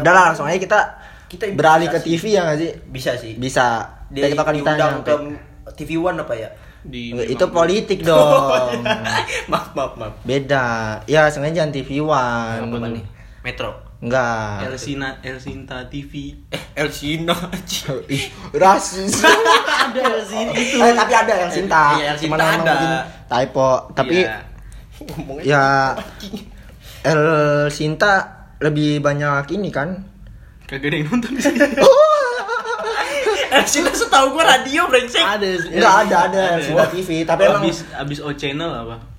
Udah 0.00 0.12
lah 0.12 0.24
langsung 0.28 0.44
aja 0.44 0.56
kita 0.56 0.80
Kita 1.26 1.44
beralih 1.52 1.86
ke. 1.86 1.98
TV 2.00 2.34
ya 2.34 2.42
nggak 2.42 2.58
sih 2.58 2.70
Bisa 2.86 3.10
sih. 3.14 3.36
bisa 3.36 3.86
Dia 4.08 4.26
kita 4.26 4.42
diundang 4.50 4.78
nyampe 4.98 5.12
ke 5.62 5.72
TV 5.76 5.94
One 5.96 6.18
apa 6.18 6.34
ya? 6.34 6.50
Di 6.80 7.12
itu 7.28 7.44
politik 7.46 8.00
dong 8.08 8.80
maaf, 9.50 9.70
maaf, 9.70 9.92
maaf. 9.94 10.14
Beda. 10.22 10.98
Ya, 11.04 11.28
sengaja 11.28 11.60
jangan 11.60 11.70
TV 11.70 12.00
One. 12.00 12.66
Apa 12.66 12.88
nih? 12.90 13.04
Metro. 13.40 13.70
Enggak. 14.00 14.64
Elsina 14.66 15.20
Elsinta 15.20 15.84
TV 15.86 16.32
Eh, 16.48 16.62
Elsina. 16.74 17.36
Ih, 18.08 18.24
rasis. 18.50 19.20
ada 19.20 20.00
Elsina 20.10 20.50
itu 20.50 20.76
eh, 20.78 20.92
tapi 20.96 21.12
ada 21.12 21.32
yang 21.36 21.52
Sinta. 21.52 21.84
Iya, 21.94 22.04
yang 22.08 22.18
Cuman 22.18 22.38
Sinta 22.40 22.48
emang 22.50 22.64
ada. 22.66 23.00
typo. 23.28 23.70
Tapi 23.92 24.16
Iya. 24.18 24.36
Ngomongnya 25.00 25.44
ya 25.46 25.64
El 27.02 27.22
Sinta 27.68 28.39
lebih 28.60 29.00
banyak 29.00 29.56
ini 29.56 29.72
kan. 29.72 30.04
kagak 30.68 30.92
ada 30.92 30.96
yang 31.02 31.08
nonton 31.10 31.34
di 31.34 31.42
sini 31.42 31.58
Elsina 33.50 33.90
setahu 33.90 34.38
gua 34.38 34.46
radio 34.46 34.86
brengsek. 34.86 35.18
ada 35.18 35.42
Enggak 35.42 35.94
ada 36.06 36.16
ada 36.30 36.40
El 36.54 36.62
Sinta 36.62 36.86
TV, 36.86 37.26
tapi 37.26 37.50
emang 37.50 37.66
abis 37.66 37.82
abis 37.98 38.18
O 38.22 38.30
channel 38.30 38.70
apa 38.70 39.10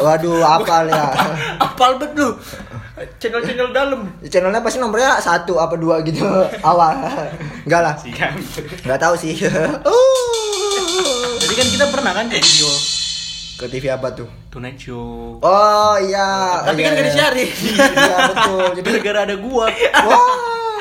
waduh 0.00 0.40
apal 0.40 0.88
ya. 0.88 1.12
Apal 1.64 2.00
bet 2.00 2.12
lu. 2.16 2.32
Channel-channel 3.20 3.68
dalam. 3.70 4.00
Channelnya 4.24 4.64
pasti 4.64 4.80
nomornya 4.80 5.20
satu 5.20 5.60
apa 5.60 5.76
dua 5.76 6.00
gitu 6.02 6.24
awal. 6.64 6.96
Enggak 7.68 7.80
lah. 7.84 7.94
Enggak 8.00 9.00
tahu 9.00 9.14
sih. 9.20 9.36
Jadi 11.38 11.54
kan 11.54 11.66
kita 11.68 11.86
pernah 11.92 12.12
kan 12.16 12.26
ke 12.32 12.40
video 12.40 12.97
Ke 13.58 13.66
TV 13.66 13.90
apa 13.90 14.14
tuh? 14.14 14.30
Tonight 14.48 14.78
Show 14.78 15.38
Oh 15.40 15.94
iya. 15.98 16.62
Tapi 16.62 16.78
kan 16.78 16.90
iya, 16.90 16.94
gak 16.94 17.02
iya. 17.02 17.08
disiarin. 17.10 17.48
Iya 17.50 18.16
betul. 18.28 18.60
Jadi 18.72 18.88
gara-gara 18.88 19.20
ada 19.24 19.36
gua 19.36 19.66
wah. 20.00 20.36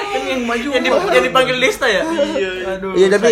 kan 0.07 0.21
yang 0.23 0.41
maju 0.41 0.67
Yang, 0.71 0.83
di- 0.85 1.11
yang 1.11 1.25
dipanggil 1.25 1.57
Desta 1.57 1.87
ya? 1.87 2.01
iya 2.33 2.49
Aduh, 2.71 2.93
Iya 2.93 3.07
tapi 3.09 3.29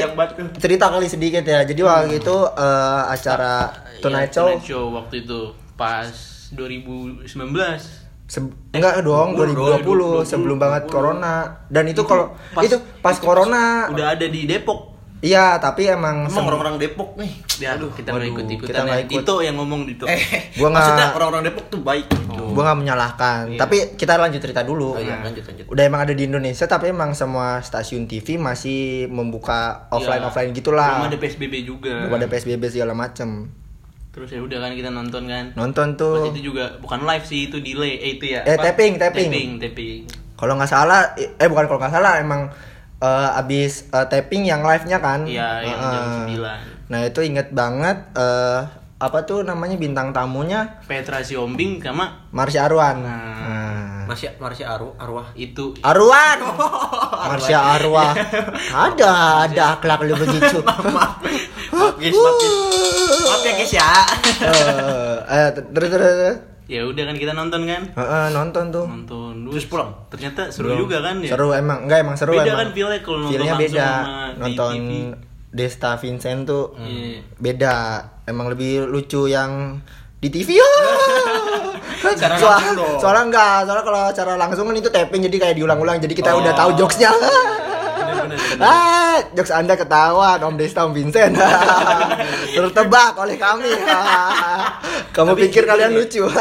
cerita 0.57 0.85
kali 0.89 1.07
sedikit 1.07 1.43
ya. 1.43 1.61
Jadi 1.61 1.81
waktu 1.81 2.17
itu 2.17 2.35
eh, 2.35 3.01
acara 3.07 3.69
Tonight 3.97 4.27
Iya, 4.27 4.35
Show 4.35 4.47
Tonight 4.49 4.65
Show 4.65 4.83
waktu 4.91 5.15
itu 5.21 5.39
pas 5.75 6.09
2019 6.51 7.29
se- 8.25 8.41
enggak 8.71 9.03
dong 9.03 9.37
2020 9.37 9.85
sebelum 10.23 10.57
banget 10.57 10.87
corona 10.87 11.61
dan 11.67 11.85
itu 11.85 12.01
kalau 12.01 12.33
pas- 12.49 12.63
itu 12.63 12.73
pas 12.97 13.13
corona 13.15 13.85
udah 13.87 14.17
ada 14.17 14.25
di 14.25 14.45
Depok 14.45 14.94
iya 15.17 15.55
tapi 15.57 15.87
emang 15.87 16.25
Emang 16.25 16.45
orang-orang 16.45 16.75
Depok 16.77 17.15
nih. 17.15 17.31
ya 17.55 17.71
kita 17.73 18.09
nggak 18.09 18.13
waduh, 18.13 18.27
ikut 18.27 18.43
kita 18.43 18.53
ikutan 18.57 18.81
nggak 18.83 18.97
ya. 18.97 19.05
ikut. 19.05 19.21
Tito 19.21 19.35
yang 19.39 19.55
ngomong 19.55 19.81
Tito 19.85 20.05
Eh, 20.05 20.19
Gua 20.59 20.67
nggak- 20.67 20.75
maksudnya 20.75 21.05
orang-orang 21.11 21.43
Depok 21.45 21.65
tuh 21.67 21.81
baik 21.81 22.05
gitu. 22.07 22.43
gua 22.47 22.63
nggak 22.63 22.79
menyalahkan 22.79 23.41
Iya. 23.47 23.59
tapi 23.59 23.75
kita 23.95 24.13
lanjut 24.15 24.39
cerita 24.39 24.61
dulu 24.61 24.89
Oh 24.91 24.99
iya, 24.99 25.19
lanjut 25.19 25.43
lanjut. 25.43 25.65
udah 25.67 25.83
emang 25.83 26.01
ada 26.01 26.13
di 26.13 26.23
Indonesia 26.23 26.65
tapi 26.65 26.85
emang 26.87 27.11
semua 27.11 27.59
stasiun 27.59 28.05
TV 28.05 28.35
masih 28.37 28.79
membuka 29.07 29.59
offline 29.89 30.19
Iya. 30.19 30.27
offline 30.27 30.51
gitulah 30.51 30.89
belum 30.99 31.07
ada 31.07 31.17
PSBB 31.17 31.53
juga 31.63 31.93
belum 32.01 32.15
ada 32.15 32.27
PSBB 32.27 32.63
segala 32.69 32.93
macem 32.93 33.49
terus 34.09 34.29
ya 34.29 34.39
udah 34.39 34.57
kan 34.57 34.71
kita 34.71 34.87
nonton 34.89 35.23
kan 35.25 35.45
nonton 35.53 35.87
Pas 35.89 35.97
tuh 35.97 36.15
itu 36.29 36.41
juga 36.45 36.75
bukan 36.77 37.03
live 37.03 37.25
sih 37.25 37.47
itu 37.47 37.59
delay 37.59 37.97
eh 37.97 38.11
itu 38.13 38.25
ya 38.29 38.43
Eh, 38.43 38.55
tapping, 38.55 38.95
tapping. 38.95 39.27
tapping 39.27 39.49
tapping 39.59 39.99
kalau 40.35 40.53
nggak 40.53 40.67
salah 40.67 41.11
eh 41.15 41.47
bukan 41.47 41.65
kalau 41.65 41.79
nggak 41.81 41.91
salah 41.93 42.13
emang 42.17 42.47
eh, 43.05 43.29
abis 43.37 43.85
eh, 43.87 44.05
tapping 44.05 44.43
yang 44.43 44.61
live 44.61 44.83
nya 44.83 44.97
kan 44.97 45.21
Iya, 45.23 45.61
yang 45.61 45.77
jam 45.79 46.03
Heeh. 46.25 46.41
9. 46.41 46.89
nah 46.89 46.99
itu 47.01 47.19
inget 47.21 47.49
banget 47.51 47.97
eh, 48.13 48.61
apa 48.95 49.19
tuh 49.21 49.43
namanya 49.43 49.75
bintang 49.75 50.09
tamunya 50.09 50.81
Petra 50.83 51.21
Siombing 51.21 51.77
sama 51.79 52.25
Marsha 52.31 52.65
Arwan 52.65 53.05
Nah. 53.05 53.21
Nah. 53.45 53.73
Masih 54.05 54.29
masih 54.37 54.61
arwah 54.61 54.93
arwah. 54.97 55.27
itu 55.33 55.73
Arwan 55.81 56.37
Marsha 57.25 57.57
Arwah 57.73 58.13
ada 58.85 59.11
ada 59.43 59.63
akhlak 59.73 60.05
lu 60.05 60.13
begitu 60.15 60.61
Maaf 61.75 61.97
guys, 61.99 62.13
maaf 62.13 62.35
guys. 62.37 62.55
Maaf 63.25 63.41
ya 63.41 63.51
guys 63.51 63.73
ya. 63.73 63.89
Eh, 64.45 65.17
eh, 65.27 65.47
terus 65.75 65.89
terus. 65.91 66.35
Ya 66.65 66.81
udah 66.81 67.03
kan 67.03 67.15
kita 67.15 67.31
nonton 67.31 67.61
kan? 67.63 67.81
Heeh, 67.87 68.25
nonton 68.31 68.65
tuh. 68.69 68.85
Nonton 68.85 69.33
Terus 69.47 69.65
pulang? 69.65 69.93
Ternyata 70.09 70.49
seru 70.49 70.73
juga 70.75 70.97
kan 70.99 71.19
ya. 71.19 71.29
Seru 71.29 71.49
emang, 71.51 71.85
enggak 71.85 71.99
emang 72.01 72.15
seru 72.15 72.33
Beda 72.33 72.41
emang. 72.43 72.57
kan 72.57 72.69
feel-nya 72.71 72.99
kalau 72.99 73.17
nonton 73.19 73.31
Feel-nya 73.31 73.53
beda. 73.55 73.89
di 73.93 74.39
Nonton 74.39 74.71
TV. 74.73 74.91
Desta 75.47 75.91
Vincent 75.95 76.41
tuh 76.43 76.73
Iya. 76.75 77.21
beda. 77.35 77.75
Emang 78.25 78.47
lebih 78.47 78.83
lucu 78.83 79.25
yang 79.25 79.77
di 80.17 80.27
TV 80.27 80.57
ya. 80.57 80.69
Soal- 82.35 82.73
dong. 82.73 82.97
Soalnya 82.97 83.23
enggak, 83.25 83.55
soalnya 83.63 83.83
kalau 83.83 84.01
cara 84.11 84.33
langsung 84.35 84.65
kan 84.65 84.75
itu 84.75 84.89
tapping 84.89 85.21
jadi 85.23 85.37
kayak 85.39 85.55
diulang-ulang 85.55 85.97
jadi 85.97 86.11
kita 86.11 86.31
Oh. 86.31 86.41
udah 86.41 86.53
tahu 86.53 86.69
jokesnya. 86.75 87.13
Ah, 88.57 89.17
jokes 89.31 89.49
Anda 89.49 89.73
ketahuan 89.73 90.39
Om 90.39 90.55
Desta 90.55 90.83
Om 90.83 90.91
Vincent. 90.91 91.35
Tertebak 92.55 93.13
oleh 93.15 93.35
kami. 93.35 93.69
Kamu 95.11 95.31
pikir 95.35 95.63
kalian 95.63 95.93
lucu. 95.93 96.25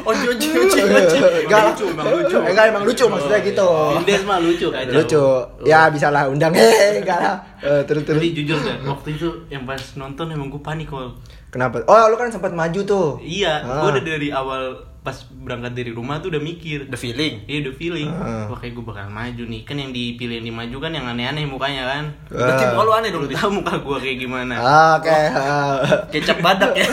Oh, 0.00 0.16
ojo 0.16 0.32
ojo 0.32 0.48
ojo. 0.80 1.18
Enggak 1.44 1.60
lucu, 1.68 1.84
emang 1.86 2.06
lucu. 2.08 2.36
Enggak 2.40 2.64
emang 2.68 2.82
lucu 2.82 3.04
maksudnya 3.06 3.38
gitu. 3.42 3.68
Vindes 3.94 4.22
mah 4.24 4.38
lucu 4.40 4.66
kan. 4.72 4.84
Lucu. 4.88 5.24
Ya 5.62 5.80
bisa 5.88 6.08
lah 6.08 6.24
undang 6.26 6.50
eh 6.58 6.98
enggak 6.98 7.18
lah. 7.20 7.36
Eh, 7.60 7.82
terus 7.84 8.02
terus. 8.02 8.18
Tapi 8.18 8.32
jujur 8.32 8.56
dah, 8.58 8.76
waktu 8.88 9.08
itu 9.14 9.28
yang 9.46 9.68
pas 9.68 9.78
nonton 9.94 10.32
emang 10.32 10.48
gue 10.48 10.58
panik 10.58 10.88
kok. 10.88 11.20
Kenapa? 11.50 11.84
Oh, 11.84 12.08
lu 12.08 12.16
kan 12.16 12.32
sempat 12.32 12.50
maju 12.50 12.80
tuh. 12.82 13.08
Iya, 13.20 13.60
Ah. 13.60 13.84
gue 13.84 13.98
udah 13.98 14.04
dari 14.06 14.28
awal 14.32 14.62
pas 15.00 15.16
berangkat 15.24 15.72
dari 15.72 15.90
rumah 15.90 16.20
tuh 16.20 16.28
udah 16.28 16.38
mikir. 16.38 16.84
The 16.86 16.94
feeling. 16.94 17.40
Iya 17.44 17.64
udah 17.64 17.74
feeling, 17.74 18.10
Ah. 18.10 18.44
wah 18.46 18.54
kayak 18.54 18.72
gue 18.72 18.84
bakal 18.84 19.08
maju 19.08 19.42
nih 19.42 19.64
Kan 19.64 19.76
yang 19.76 19.90
dipilih 19.90 20.36
yang 20.36 20.52
dimaju 20.52 20.76
kan 20.78 20.92
yang 20.92 21.06
aneh-aneh 21.06 21.44
mukanya 21.44 21.88
kan 21.88 22.04
Berarti 22.26 22.62
Ah. 22.62 22.70
muka 22.70 22.82
lu 22.82 22.92
aneh 22.94 23.08
dong. 23.08 23.22
Lu 23.24 23.30
tahu 23.30 23.50
muka 23.54 23.72
gue 23.74 23.96
kayak 23.98 24.18
gimana 24.18 24.54
Ah, 24.56 24.92
Oke. 24.96 25.08
ah. 25.08 25.74
Kecap 26.12 26.38
badak 26.40 26.72
ya. 26.74 26.84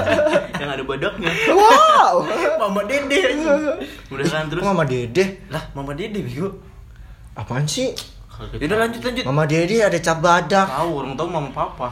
Yang 0.60 0.70
ada 0.70 0.84
badaknya 0.84 1.30
Wow. 1.48 2.14
Mama 2.60 2.80
Dede. 2.84 3.20
Udah 4.06 4.26
kan 4.26 4.44
terus 4.46 4.60
Mama 4.60 4.84
Dede? 4.84 5.48
Lah, 5.48 5.64
Mama 5.72 5.92
Dede 5.92 6.20
bego. 6.20 6.52
Apaan 7.32 7.64
sih? 7.64 7.92
Kalau 8.28 8.52
Ya 8.52 8.64
udah 8.66 8.78
lanjut 8.78 9.00
lanjut. 9.00 9.24
Mama 9.24 9.44
Dede 9.44 9.80
ada 9.80 9.96
cap 9.96 10.20
badak. 10.20 10.68
Tahu 10.68 10.90
orang 10.94 11.12
tahu 11.14 11.28
mama 11.30 11.48
papa 11.50 11.88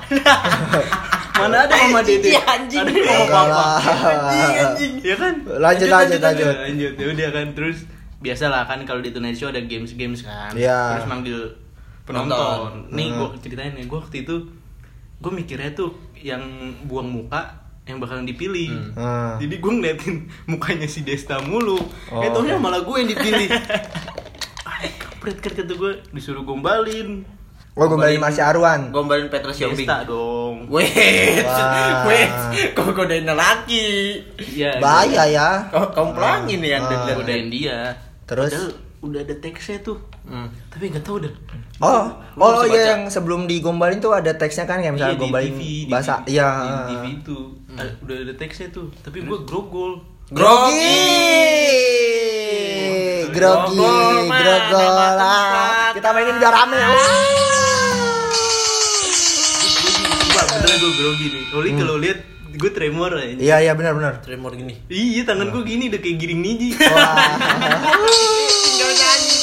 Mana 1.34 1.66
ada 1.66 1.74
mama 1.76 2.00
dede 2.00 2.30
Iya, 2.30 2.40
anjing. 2.44 2.78
Ada 2.80 2.92
mama 3.26 3.62
papa. 3.76 4.08
Anjing 4.30 4.54
anjing. 4.56 4.92
Ya 5.02 5.14
kan 5.14 5.34
Lanjut 5.44 5.88
lanjut 5.88 6.20
lanjut. 6.20 6.46
lanjut 6.48 6.92
ya 6.94 7.06
udah 7.08 7.28
kan 7.30 7.46
terus 7.52 7.78
biasalah 8.18 8.62
kan 8.64 8.78
kalau 8.82 8.98
di 8.98 9.10
Tonight 9.10 9.34
Show 9.34 9.48
ada 9.48 9.60
games 9.60 9.92
games 9.92 10.20
kan 10.20 10.54
Iya. 10.54 10.96
terus 10.96 11.06
manggil 11.06 11.38
Penonton. 12.02 12.88
nih 12.88 13.08
Hmm. 13.08 13.18
gue 13.18 13.28
ceritain 13.40 13.72
nih 13.72 13.84
gue 13.84 13.98
waktu 13.98 14.16
itu 14.20 14.36
gue 15.16 15.32
mikirnya 15.34 15.72
tuh 15.72 15.92
yang 16.16 16.40
buang 16.82 17.04
muka 17.06 17.60
yang 17.82 17.96
bakalan 17.98 18.24
dipilih 18.24 18.92
Ah. 18.94 19.36
jadi 19.36 19.54
gue 19.54 19.72
ngeliatin 19.74 20.14
mukanya 20.50 20.84
si 20.84 21.00
Desta 21.00 21.40
mulu 21.40 21.76
Oh. 22.08 22.20
eh 22.20 22.28
taunya 22.28 22.56
malah 22.56 22.80
gue 22.80 22.96
yang 22.96 23.08
dipilih 23.10 23.48
ah 24.68 24.76
kampret 24.94 25.36
kan 25.38 25.52
kata 25.54 25.72
gue 25.74 25.92
disuruh 26.10 26.40
gombalin 26.42 27.24
Oh, 27.74 27.84
gombalin 27.86 28.22
Masya 28.22 28.54
Arwan. 28.54 28.80
Gombalin 28.88 29.26
Petra 29.26 29.50
Siombing. 29.50 29.82
Desta 29.82 30.06
dong 30.06 30.43
Wait, 30.66 31.42
Wah. 31.42 32.04
wait, 32.04 32.30
kau 32.72 32.88
godain 32.88 33.24
laki. 33.24 34.16
Iya, 34.36 34.78
Bahaya 34.78 35.24
ya. 35.26 35.48
Kau 35.68 35.88
kau 35.88 36.10
pelangin 36.10 36.58
nih 36.58 36.74
yang 36.74 36.84
Ah. 36.84 37.12
godain 37.12 37.48
dia 37.48 37.92
Terus? 38.24 38.50
Padahal 38.50 38.70
udah 39.00 39.20
ada 39.20 39.34
teksnya 39.36 39.78
tuh 39.80 40.00
Hmm. 40.24 40.48
tapi 40.66 40.88
nggak 40.88 41.04
tahu 41.04 41.20
dah 41.20 41.34
Oh, 41.76 42.08
Lu 42.34 42.42
oh 42.42 42.64
iya 42.64 42.96
yang 42.96 43.04
sebelum 43.06 43.44
digombalin 43.44 44.00
tuh 44.00 44.10
ada 44.10 44.32
teksnya 44.32 44.64
kan 44.64 44.80
kayak 44.80 44.96
misalnya 44.96 45.12
Iya, 45.12 45.20
di 45.20 45.22
gombalin 45.22 45.52
TV, 45.52 45.60
di 45.60 45.72
bahasa. 45.86 46.14
TV, 46.18 46.32
Iya. 46.32 46.48
di 46.64 46.72
TV 46.88 47.04
itu 47.14 47.38
Ah, 47.70 47.84
udah 48.00 48.16
ada 48.18 48.34
teksnya 48.34 48.68
tuh 48.70 48.88
tapi 48.98 49.20
gue 49.20 49.38
grogol 49.44 50.00
Grogi. 50.24 50.96
Grogi, 53.28 53.76
Grogol, 53.76 54.24
mah, 54.24 54.38
grogol. 54.40 54.96
Ah. 55.20 55.90
Kita 55.92 56.08
mainin 56.10 56.38
biar 56.38 56.54
rame. 56.54 56.80
Wah. 56.80 57.43
Beneran 60.64 60.80
gue 60.80 60.92
grogi 60.96 61.26
nih 61.28 61.44
Oli 61.52 61.70
kalau 61.76 61.96
lihat 61.98 62.18
gue 62.50 62.70
tremor 62.70 63.12
aja 63.12 63.36
Iya, 63.36 63.56
iya 63.60 63.72
benar 63.74 63.92
benar. 63.92 64.12
Tremor 64.18 64.54
gini. 64.54 64.80
Iya 64.86 65.22
tangan 65.24 65.50
gue 65.50 65.60
gini 65.62 65.84
udah 65.86 65.98
kayak 65.98 66.16
giring 66.16 66.40
niji 66.40 66.72
Wah. 66.86 67.36
Tinggal 68.64 68.90
nyanyi. 68.90 69.36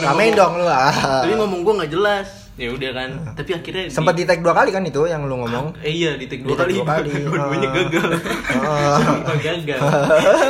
Ramein 0.00 0.32
dong 0.32 0.52
lu. 0.54 0.64
ah. 0.64 0.94
Tapi 1.20 1.34
ngomong 1.34 1.60
gue 1.60 1.74
nggak 1.76 1.90
jelas 1.90 2.28
ya 2.56 2.72
udah 2.72 2.90
kan 2.90 3.10
tapi 3.36 3.50
akhirnya 3.52 3.86
di- 3.86 3.92
Sempat 3.92 4.14
di 4.14 4.24
tag 4.24 4.40
dua 4.40 4.50
kali 4.52 4.72
kan 4.72 4.82
itu 4.82 5.04
yang 5.04 5.22
lu 5.22 5.38
ngomong. 5.38 5.78
eh 5.78 5.92
iya 5.92 6.16
di 6.16 6.26
take 6.26 6.40
Di 6.40 6.48
dua 6.48 6.56
kali, 6.56 6.74
dua 6.74 6.86
kali. 6.88 7.10
dua-duanya 7.22 7.68
Ah. 7.68 7.74
gagal 7.76 8.06
Ah. 8.50 8.98
Gagal 9.36 9.56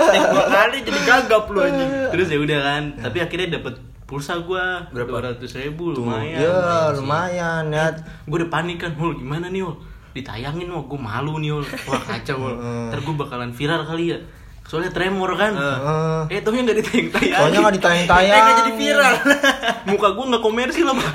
Tek 0.09 0.23
dua 0.31 0.47
kali 0.49 0.77
jadi 0.83 1.01
gagap 1.03 1.45
lu 1.49 1.59
anjing. 1.61 1.91
terus 2.09 2.29
ya 2.29 2.39
udah 2.39 2.59
kan 2.63 2.83
tapi 2.99 3.19
akhirnya 3.19 3.49
dapet 3.55 3.75
pulsa 4.09 4.41
gua 4.41 4.89
Berapa? 4.89 5.21
ratus 5.23 5.53
ribu 5.55 5.93
lumayan 5.93 6.41
Ya, 6.41 6.89
lumayan 6.91 7.69
ya. 7.69 7.93
gue 8.25 8.35
udah 8.35 8.49
panik 8.49 8.79
kan 8.79 8.91
Hul 8.91 9.15
gimana 9.15 9.47
nih 9.47 9.61
Hul 9.61 9.77
ditayangin 10.11 10.67
mau 10.67 10.83
gue 10.83 10.99
malu 10.99 11.37
nih 11.37 11.53
Hul 11.53 11.63
wah 11.85 12.01
kacau 12.03 12.37
Hul 12.41 12.55
Hmm. 12.57 12.87
ntar 12.89 12.99
gue 12.99 13.15
bakalan 13.15 13.53
viral 13.53 13.85
kali 13.85 14.09
ya 14.09 14.17
soalnya 14.65 14.91
tremor 14.91 15.35
kan 15.35 15.53
Heeh. 15.55 16.21
eh 16.31 16.41
taunya 16.41 16.63
nggak 16.63 16.79
ditayang-tayang 16.79 17.39
Soalnya 17.39 17.59
nggak 17.59 17.69
Eh, 17.69 17.77
ditayang-tayang. 17.79 18.39
nggak 18.39 18.59
jadi 18.59 18.73
viral. 18.75 19.15
muka 19.89 20.07
gue 20.11 20.25
nggak 20.27 20.43
komersil 20.43 20.87
apa 20.87 21.05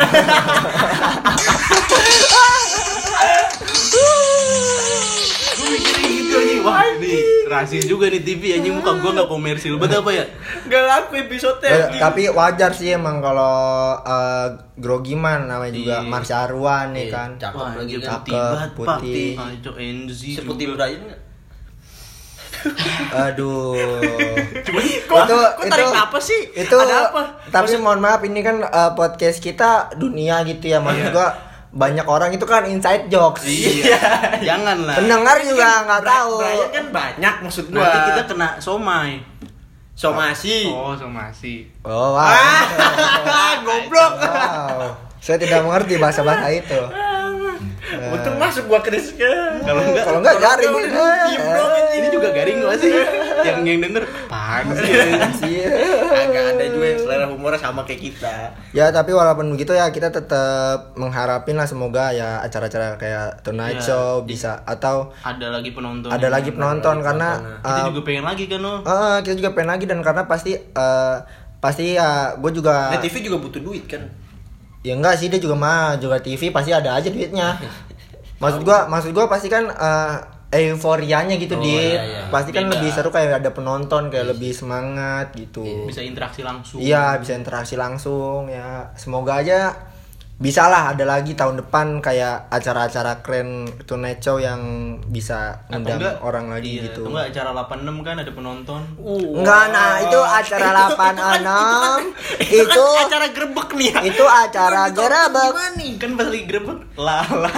gue 5.63 5.71
mikirnya 5.71 6.09
gitu 6.09 6.33
aja 6.35 6.55
wah 6.61 6.83
ini 6.93 7.15
rasis 7.45 7.83
juga 7.85 8.05
nih 8.05 8.19
TV 8.21 8.41
anjing 8.53 8.73
muka 8.73 8.91
gue 8.93 9.11
nggak 9.13 9.25
komersil 9.25 9.73
betul 9.75 10.01
apa 10.01 10.11
ya 10.13 10.25
Gak 10.63 10.83
laku 10.83 11.13
episode 11.17 11.59
Eh, 11.61 11.97
tapi 11.97 12.27
wajar 12.27 12.71
sih 12.71 12.91
emang 12.91 13.17
kalau 13.17 13.55
eh, 13.97 14.47
grogi 14.75 15.13
man 15.13 15.45
namanya 15.45 15.71
juga 15.71 15.95
Iya. 15.97 16.09
Marsha 16.09 16.35
Arwan 16.41 16.91
nih 16.91 17.05
Iya, 17.05 17.13
kan. 17.13 17.29
cakep. 17.37 17.55
wah 17.55 17.71
lagi 17.73 17.93
kan. 17.93 18.09
putih 18.17 18.33
Cakep, 18.33 18.49
banget 18.49 18.69
pak 18.71 18.97
putih. 18.99 19.29
Ajo 19.35 19.71
NZ 19.73 20.21
Seputih 20.35 20.65
juga. 20.67 20.75
Brian 20.81 21.01
nggak? 21.05 21.21
Aduh. 23.13 23.75
Kok, 25.03 25.23
kok 25.27 25.67
tarik 25.67 25.91
apa 25.91 26.17
sih? 26.17 26.41
Itu 26.49 26.73
Ada 26.73 26.95
apa? 27.05 27.21
Tapi 27.45 27.75
mohon 27.77 27.99
maaf 27.99 28.21
ini 28.21 28.39
kan 28.39 28.61
eh, 28.61 28.91
podcast 28.93 29.37
kita 29.37 29.69
dunia 29.93 30.41
gitu 30.43 30.65
ya 30.65 30.79
maksud 30.79 31.11
gua 31.11 31.52
banyak 31.73 32.05
orang 32.05 32.29
itu 32.29 32.45
kan 32.45 32.61
inside 32.69 33.09
jokes. 33.09 33.41
iya 33.49 33.97
jangan 34.45 34.85
lah 34.85 34.93
Pendengar 35.01 35.41
juga 35.41 35.81
nggak 35.83 36.03
tahu. 36.05 36.33
Brian 36.39 36.69
kan 36.69 36.85
banyak 36.93 37.35
maksud 37.41 37.65
gua. 37.73 37.81
nanti 37.81 37.99
kita 38.13 38.23
kena 38.29 38.49
somai 38.61 39.25
somasi. 39.93 40.69
oh 40.69 40.93
somasi 40.93 41.69
Oh, 41.81 42.13
wow. 42.13 42.29
Ah, 42.29 43.53
goblok. 43.65 44.13
Wow. 44.21 44.95
Saya 45.17 45.37
tidak 45.39 45.63
mengerti 45.63 45.97
bahasa-bahasa 45.97 46.47
itu. 46.51 46.79
Untung 48.09 48.35
masuk 48.35 48.63
gua 48.65 48.79
ke 48.79 48.89
Rizka. 48.89 49.29
kalau 49.61 49.81
enggak 49.83 50.03
Kalau 50.03 50.19
enggak 50.19 50.37
garing. 50.37 50.71
Dong, 50.71 50.83
anjing. 51.03 51.41
ini 51.93 52.07
juga 52.09 52.27
garing 52.29 52.57
gak 52.59 52.77
sih 52.77 52.91
yang 53.43 53.59
yang 53.61 53.79
denger 53.81 54.03
pan 54.25 54.65
sih 54.71 54.89
Iya. 55.43 55.67
Agak 56.09 56.43
ada 56.55 56.63
juga 56.65 56.85
yang 56.87 56.99
selera 56.99 57.25
humornya 57.25 57.59
sama 57.59 57.83
kayak 57.83 58.01
kita. 58.03 58.33
Ya 58.71 58.89
tapi 58.89 59.11
walaupun 59.11 59.51
begitu 59.51 59.71
ya 59.71 59.89
kita 59.89 60.09
tetap 60.09 60.95
mengharapin 60.95 61.53
lah 61.53 61.65
semoga 61.65 62.09
ya 62.09 62.39
acara-acara 62.39 62.95
kayak 62.95 63.41
Tonight 63.41 63.77
Ya. 63.77 63.85
Show 63.85 64.23
bisa 64.23 64.63
atau 64.63 65.11
ada 65.19 65.49
lagi 65.49 65.71
penonton 65.71 66.07
ada 66.07 66.27
lagi 66.27 66.49
penonton 66.49 66.99
karena 66.99 67.29
kita 67.59 67.79
uh, 67.79 67.87
juga 67.89 68.01
pengen 68.03 68.23
lagi 68.23 68.43
kan 68.45 68.59
lo 68.59 68.73
uh, 68.79 69.17
kita 69.19 69.35
juga 69.35 69.49
pengen 69.51 69.69
lagi 69.71 69.85
dan 69.85 69.99
karena 69.99 70.23
pasti 70.23 70.51
uh, 70.55 71.17
pasti 71.57 71.95
ya 71.95 72.35
gue 72.35 72.51
juga 72.51 72.91
Nah, 72.91 72.99
TV 72.99 73.19
juga 73.21 73.37
butuh 73.39 73.59
duit 73.59 73.83
kan. 73.85 74.03
Ya 74.83 74.93
enggak 74.93 75.15
sih 75.15 75.31
dia 75.31 75.39
juga 75.39 75.55
mah 75.55 75.95
juga 75.97 76.19
TV 76.19 76.51
pasti 76.51 76.75
ada 76.75 76.99
aja 76.99 77.07
duitnya. 77.07 77.55
Maksud 78.37 78.61
gua 78.67 78.85
maksud 78.91 79.15
gua 79.15 79.31
pasti 79.31 79.47
kan 79.47 79.71
uh, 79.71 80.15
euforianya 80.53 81.39
gitu 81.41 81.57
Oh, 81.57 81.63
di 81.63 81.73
iya, 81.73 82.03
iya. 82.05 82.21
pasti 82.29 82.53
kan 82.53 82.69
Beda. 82.69 82.77
lebih 82.77 82.89
seru 82.93 83.09
kayak 83.09 83.41
ada 83.41 83.49
penonton 83.49 84.13
kayak 84.13 84.37
lebih 84.37 84.53
semangat 84.53 85.33
gitu. 85.33 85.87
Bisa 85.89 86.05
interaksi 86.05 86.45
langsung. 86.45 86.77
Iya 86.77 87.17
bisa 87.17 87.33
interaksi 87.33 87.73
langsung 87.73 88.51
ya. 88.51 88.93
Semoga 88.93 89.41
aja 89.41 89.73
bisa 90.43 90.67
lah 90.67 90.91
ada 90.91 91.07
lagi 91.07 91.39
tahun 91.39 91.63
depan 91.63 92.03
kayak 92.03 92.51
acara-acara 92.51 93.23
keren 93.23 93.63
Tonight 93.87 94.19
Show 94.19 94.43
yang 94.43 94.59
bisa 95.07 95.63
ngundang 95.71 96.03
enggak, 96.03 96.19
orang 96.19 96.51
lagi 96.51 96.83
iya, 96.83 96.91
gitu. 96.91 97.07
enggak 97.07 97.31
acara 97.31 97.55
86 97.63 98.03
kan 98.03 98.15
ada 98.19 98.31
penonton 98.35 98.81
Enggak, 99.39 99.63
nah 99.71 100.03
itu 100.03 100.19
acara 100.19 100.67
86 102.43 102.43
itu 102.67 102.83
acara 103.07 103.27
grebek 103.31 103.69
nih 103.79 103.87
ya. 103.87 103.99
itu 104.03 104.25
acara 104.27 104.91
nih? 105.79 105.91
kan 105.95 106.11
lagi 106.19 106.43
grebek 106.43 106.79
lala 106.99 107.51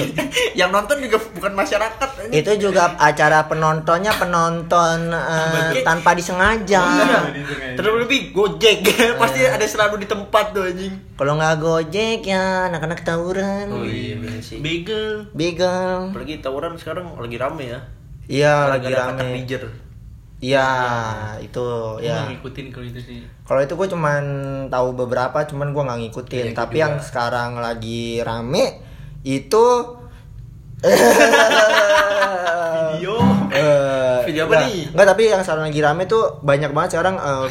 yang 0.60 0.74
nonton 0.74 1.00
juga 1.00 1.16
bukan 1.16 1.52
masyarakat. 1.56 2.08
ini. 2.28 2.42
Itu 2.42 2.52
juga 2.58 2.98
acara 2.98 3.48
penontonnya 3.48 4.12
penonton 4.16 5.08
eh, 5.12 5.80
tanpa 5.86 6.12
disengaja. 6.12 6.84
Terlebih 7.78 8.04
lebih 8.04 8.20
Gojek 8.34 8.84
pasti 9.16 9.46
ada 9.46 9.64
selalu 9.64 10.04
di 10.04 10.08
tempat 10.08 10.52
tuh 10.52 10.66
anjing. 10.68 10.94
Kalau 11.14 11.38
nggak 11.38 11.54
Gojek 11.60 12.23
ya 12.24 12.66
anak-anak 12.66 13.04
tawuran. 13.04 13.68
Oh 13.68 13.84
iya 13.84 14.16
bener 14.16 14.40
sih. 14.40 14.58
Bagel. 14.58 15.28
Begal. 15.30 16.10
Apalagi 16.10 16.40
tawuran 16.40 16.74
sekarang 16.74 17.12
lagi 17.14 17.36
rame 17.36 17.64
ya. 17.68 17.80
Iya, 18.24 18.54
lagi 18.70 18.88
rame. 18.88 19.44
Iya, 20.40 20.68
itu 21.40 21.64
Gue 21.96 22.04
ya. 22.04 22.28
ngikutin 22.28 22.66
kalau 22.68 22.84
itu 22.84 23.00
sih. 23.00 23.20
Kalau 23.42 23.60
itu 23.60 23.72
gue 23.74 23.88
cuman 23.88 24.24
tahu 24.68 24.92
beberapa, 24.94 25.40
cuman 25.40 25.72
gue 25.72 25.82
nggak 25.82 26.00
ngikutin. 26.02 26.46
Iya, 26.50 26.56
Tapi 26.56 26.74
gua 26.74 26.82
yang 26.82 26.94
juga. 26.94 27.04
sekarang 27.04 27.50
lagi 27.56 28.20
rame 28.20 28.64
itu 29.22 29.64
Video. 32.94 33.16
Eh, 33.50 34.18
Video 34.26 34.42
apa 34.44 34.52
enggak, 34.54 34.68
nih? 34.68 34.80
Enggak, 34.92 35.06
tapi 35.08 35.22
yang 35.26 35.40
sekarang 35.40 35.64
lagi 35.64 35.80
rame 35.80 36.02
tuh 36.04 36.22
banyak 36.40 36.70
banget 36.70 36.90
sekarang 36.92 37.16
eh, 37.16 37.46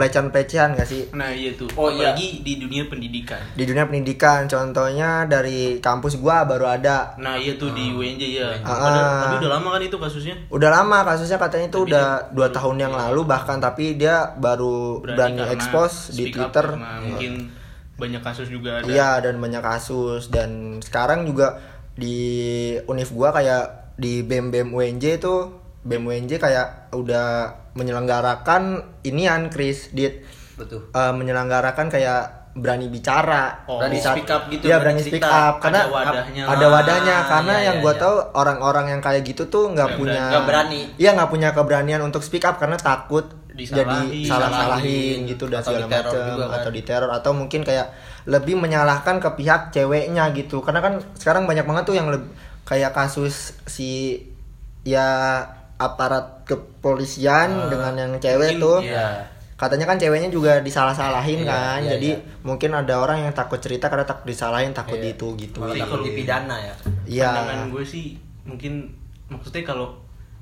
pelecehan-pelecehan 0.00 0.80
gak 0.80 0.88
sih? 0.88 1.12
Nah 1.12 1.28
iya 1.28 1.52
tuh. 1.52 1.68
Oh, 1.76 1.92
iya. 1.92 2.16
Apalagi 2.16 2.40
di 2.40 2.56
dunia 2.56 2.88
pendidikan. 2.88 3.36
Di 3.52 3.68
dunia 3.68 3.84
pendidikan, 3.84 4.48
contohnya 4.48 5.28
dari 5.28 5.76
kampus 5.84 6.16
gua 6.16 6.48
baru 6.48 6.64
ada. 6.72 7.12
Nah 7.20 7.36
iya 7.36 7.60
tuh 7.60 7.76
di 7.76 7.92
UNJ 7.92 8.22
ya. 8.40 8.48
Ah. 8.64 8.72
Padahal- 8.80 9.20
tapi 9.20 9.34
udah 9.44 9.50
lama 9.60 9.68
kan 9.76 9.82
itu 9.84 9.96
kasusnya. 10.00 10.34
Udah 10.48 10.70
lama 10.72 10.98
kasusnya 11.04 11.36
katanya 11.36 11.68
itu 11.68 11.80
Tapi 11.84 11.92
udah 11.92 12.06
dua 12.32 12.48
tahun 12.48 12.76
yang 12.80 12.94
lalu 12.96 13.20
bahkan 13.28 13.60
tapi 13.60 14.00
dia 14.00 14.32
baru 14.40 15.04
berani, 15.04 15.36
karena 15.36 15.52
expose 15.52 16.16
di 16.16 16.32
Twitter. 16.32 16.64
karena 16.72 17.04
mungkin 17.04 17.32
banyak 18.00 18.22
kasus 18.24 18.48
juga 18.48 18.80
ada. 18.80 18.88
Iya 18.88 19.20
dan 19.20 19.36
banyak 19.36 19.60
kasus 19.60 20.32
dan 20.32 20.80
sekarang 20.80 21.28
juga 21.28 21.60
di 21.92 22.16
univ 22.88 23.12
gua 23.12 23.28
kayak 23.36 23.92
di 24.00 24.24
BEM 24.24 24.48
BEM 24.48 24.68
UNJ 24.72 25.20
itu 25.20 25.52
BEM 25.84 26.08
UNJ 26.08 26.40
kayak 26.40 26.88
udah 26.96 27.59
menyelenggarakan 27.72 28.62
inian 29.02 29.48
Chris 29.48 29.90
dit 29.90 30.22
Betul. 30.54 30.88
eh, 30.88 31.12
menyelenggarakan 31.12 31.86
kayak 31.86 32.22
berani 32.50 32.86
bicara 32.86 33.62
Oh. 33.64 33.78
Berani 33.78 33.96
saat- 33.96 34.18
speak 34.18 34.26
up 34.28 34.42
gitu, 34.48 34.66
Iya 34.66 34.76
berani 34.76 34.98
berani 34.98 35.02
speak 35.06 35.22
cerita. 35.22 35.48
up 35.48 35.54
karena 35.58 35.80
Ada 35.80 35.92
wadahnya 35.92 36.42
ada 36.44 36.66
wadahnya 36.68 37.16
karena 37.24 37.54
iya, 37.54 37.64
yang 37.64 37.76
iya, 37.78 37.82
gua 37.82 37.92
iya. 37.92 38.00
tahu 38.00 38.14
orang-orang 38.34 38.86
yang 38.88 39.00
kayak 39.00 39.22
gitu 39.22 39.42
tuh 39.46 39.64
nggak 39.70 39.90
punya. 39.94 40.22
Nggak 40.28 40.44
berani. 40.44 40.80
iya 40.96 41.10
nggak 41.12 41.30
punya 41.30 41.48
keberanian 41.50 42.00
untuk 42.00 42.20
speak 42.20 42.42
up 42.42 42.58
karena 42.58 42.74
takut 42.74 43.30
Disalahin. 43.50 43.86
jadi 43.86 44.26
salah-salahin 44.26 45.18
gitu 45.26 45.46
dan 45.46 45.60
Atau 45.60 45.78
segala 45.78 45.86
macam 45.86 46.10
kan. 46.44 46.56
atau 46.56 46.70
diteror 46.70 47.10
atau 47.12 47.30
mungkin 47.30 47.60
kayak 47.62 47.86
lebih 48.24 48.54
menyalahkan 48.56 49.16
ke 49.16 49.30
pihak 49.32 49.70
ceweknya 49.70 50.26
gitu 50.32 50.58
karena 50.60 50.80
kan 50.80 50.92
sekarang 51.14 51.46
banyak 51.46 51.62
banget 51.62 51.84
tuh 51.84 51.94
yang 51.94 52.10
leb- 52.10 52.30
kayak 52.62 52.90
kasus 52.90 53.54
si 53.64 54.18
ya 54.82 55.42
aparat 55.80 56.44
kepolisian 56.44 57.72
dengan 57.72 57.96
yang 57.96 58.12
cewek 58.16 58.56
mungkin, 58.56 58.60
tuh 58.60 58.78
Iya. 58.84 59.24
katanya 59.56 59.84
kan 59.84 59.96
ceweknya 59.96 60.28
juga 60.28 60.60
disalah-salahin 60.60 61.40
Iya, 61.40 61.48
kan 61.48 61.80
iya, 61.80 61.90
jadi 61.96 62.10
iya. 62.14 62.40
mungkin 62.40 62.70
ada 62.70 62.94
orang 62.96 63.24
yang 63.24 63.32
takut 63.32 63.56
cerita 63.56 63.88
karena 63.88 64.04
takut 64.04 64.24
disalahin 64.24 64.72
takut 64.72 64.96
Iya. 64.96 65.12
itu 65.12 65.26
gitu 65.36 65.58
Malah 65.58 65.72
Jadi 65.72 65.80
takut 65.82 66.00
dipidana 66.04 66.56
ya. 66.60 66.74
iya 67.06 67.30
Pandangan 67.32 67.68
gue 67.70 67.84
sih 67.86 68.06
mungkin 68.44 68.72
maksudnya 69.26 69.62
kalau 69.62 69.96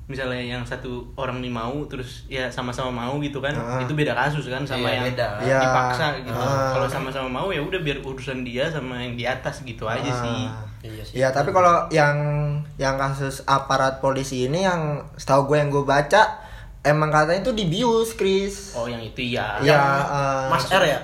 misalnya 0.09 0.41
yang 0.41 0.65
satu 0.65 0.89
orang 1.13 1.37
nih 1.37 1.47
mau 1.47 1.85
terus 1.85 2.25
ya 2.25 2.49
sama-sama 2.49 2.89
mau 2.89 3.15
gitu 3.19 3.37
kan 3.37 3.53
Ah. 3.53 3.77
itu 3.79 3.93
beda 3.93 4.11
kasus 4.11 4.49
kan 4.49 4.65
sama 4.65 4.83
Iya, 4.83 4.91
yang 4.91 5.05
beda. 5.07 5.27
Iya. 5.39 5.59
dipaksa 5.61 6.05
gitu 6.19 6.33
Ah. 6.33 6.73
kalau 6.73 6.87
sama-sama 6.89 7.29
mau 7.31 7.47
ya 7.47 7.61
udah 7.61 7.77
biar 7.77 8.01
urusan 8.01 8.41
dia 8.41 8.65
sama 8.65 8.97
yang 8.97 9.13
di 9.13 9.23
atas 9.23 9.61
gitu 9.61 9.85
aja 9.85 10.09
sih 10.09 10.41
Ah. 10.43 10.65
Iya 10.79 11.03
sih. 11.03 11.15
Ya 11.15 11.29
tapi 11.29 11.51
kalau 11.51 11.85
yang 11.89 12.17
yang 12.75 12.95
kasus 12.95 13.45
aparat 13.45 13.99
polisi 13.99 14.47
ini 14.47 14.63
yang 14.63 14.97
setahu 15.13 15.45
gue 15.45 15.57
yang 15.57 15.69
gue 15.69 15.83
baca 15.83 16.39
emang 16.81 17.11
katanya 17.11 17.43
itu 17.43 17.51
dibius 17.53 18.15
Chris. 18.15 18.73
oh 18.73 18.87
yang 18.87 18.99
itu 18.99 19.21
ya 19.29 19.59
Iya, 19.59 19.75
Yang 19.75 19.83
eh, 20.09 20.45
Mas 20.49 20.65
R 20.71 20.83
ya? 20.87 20.99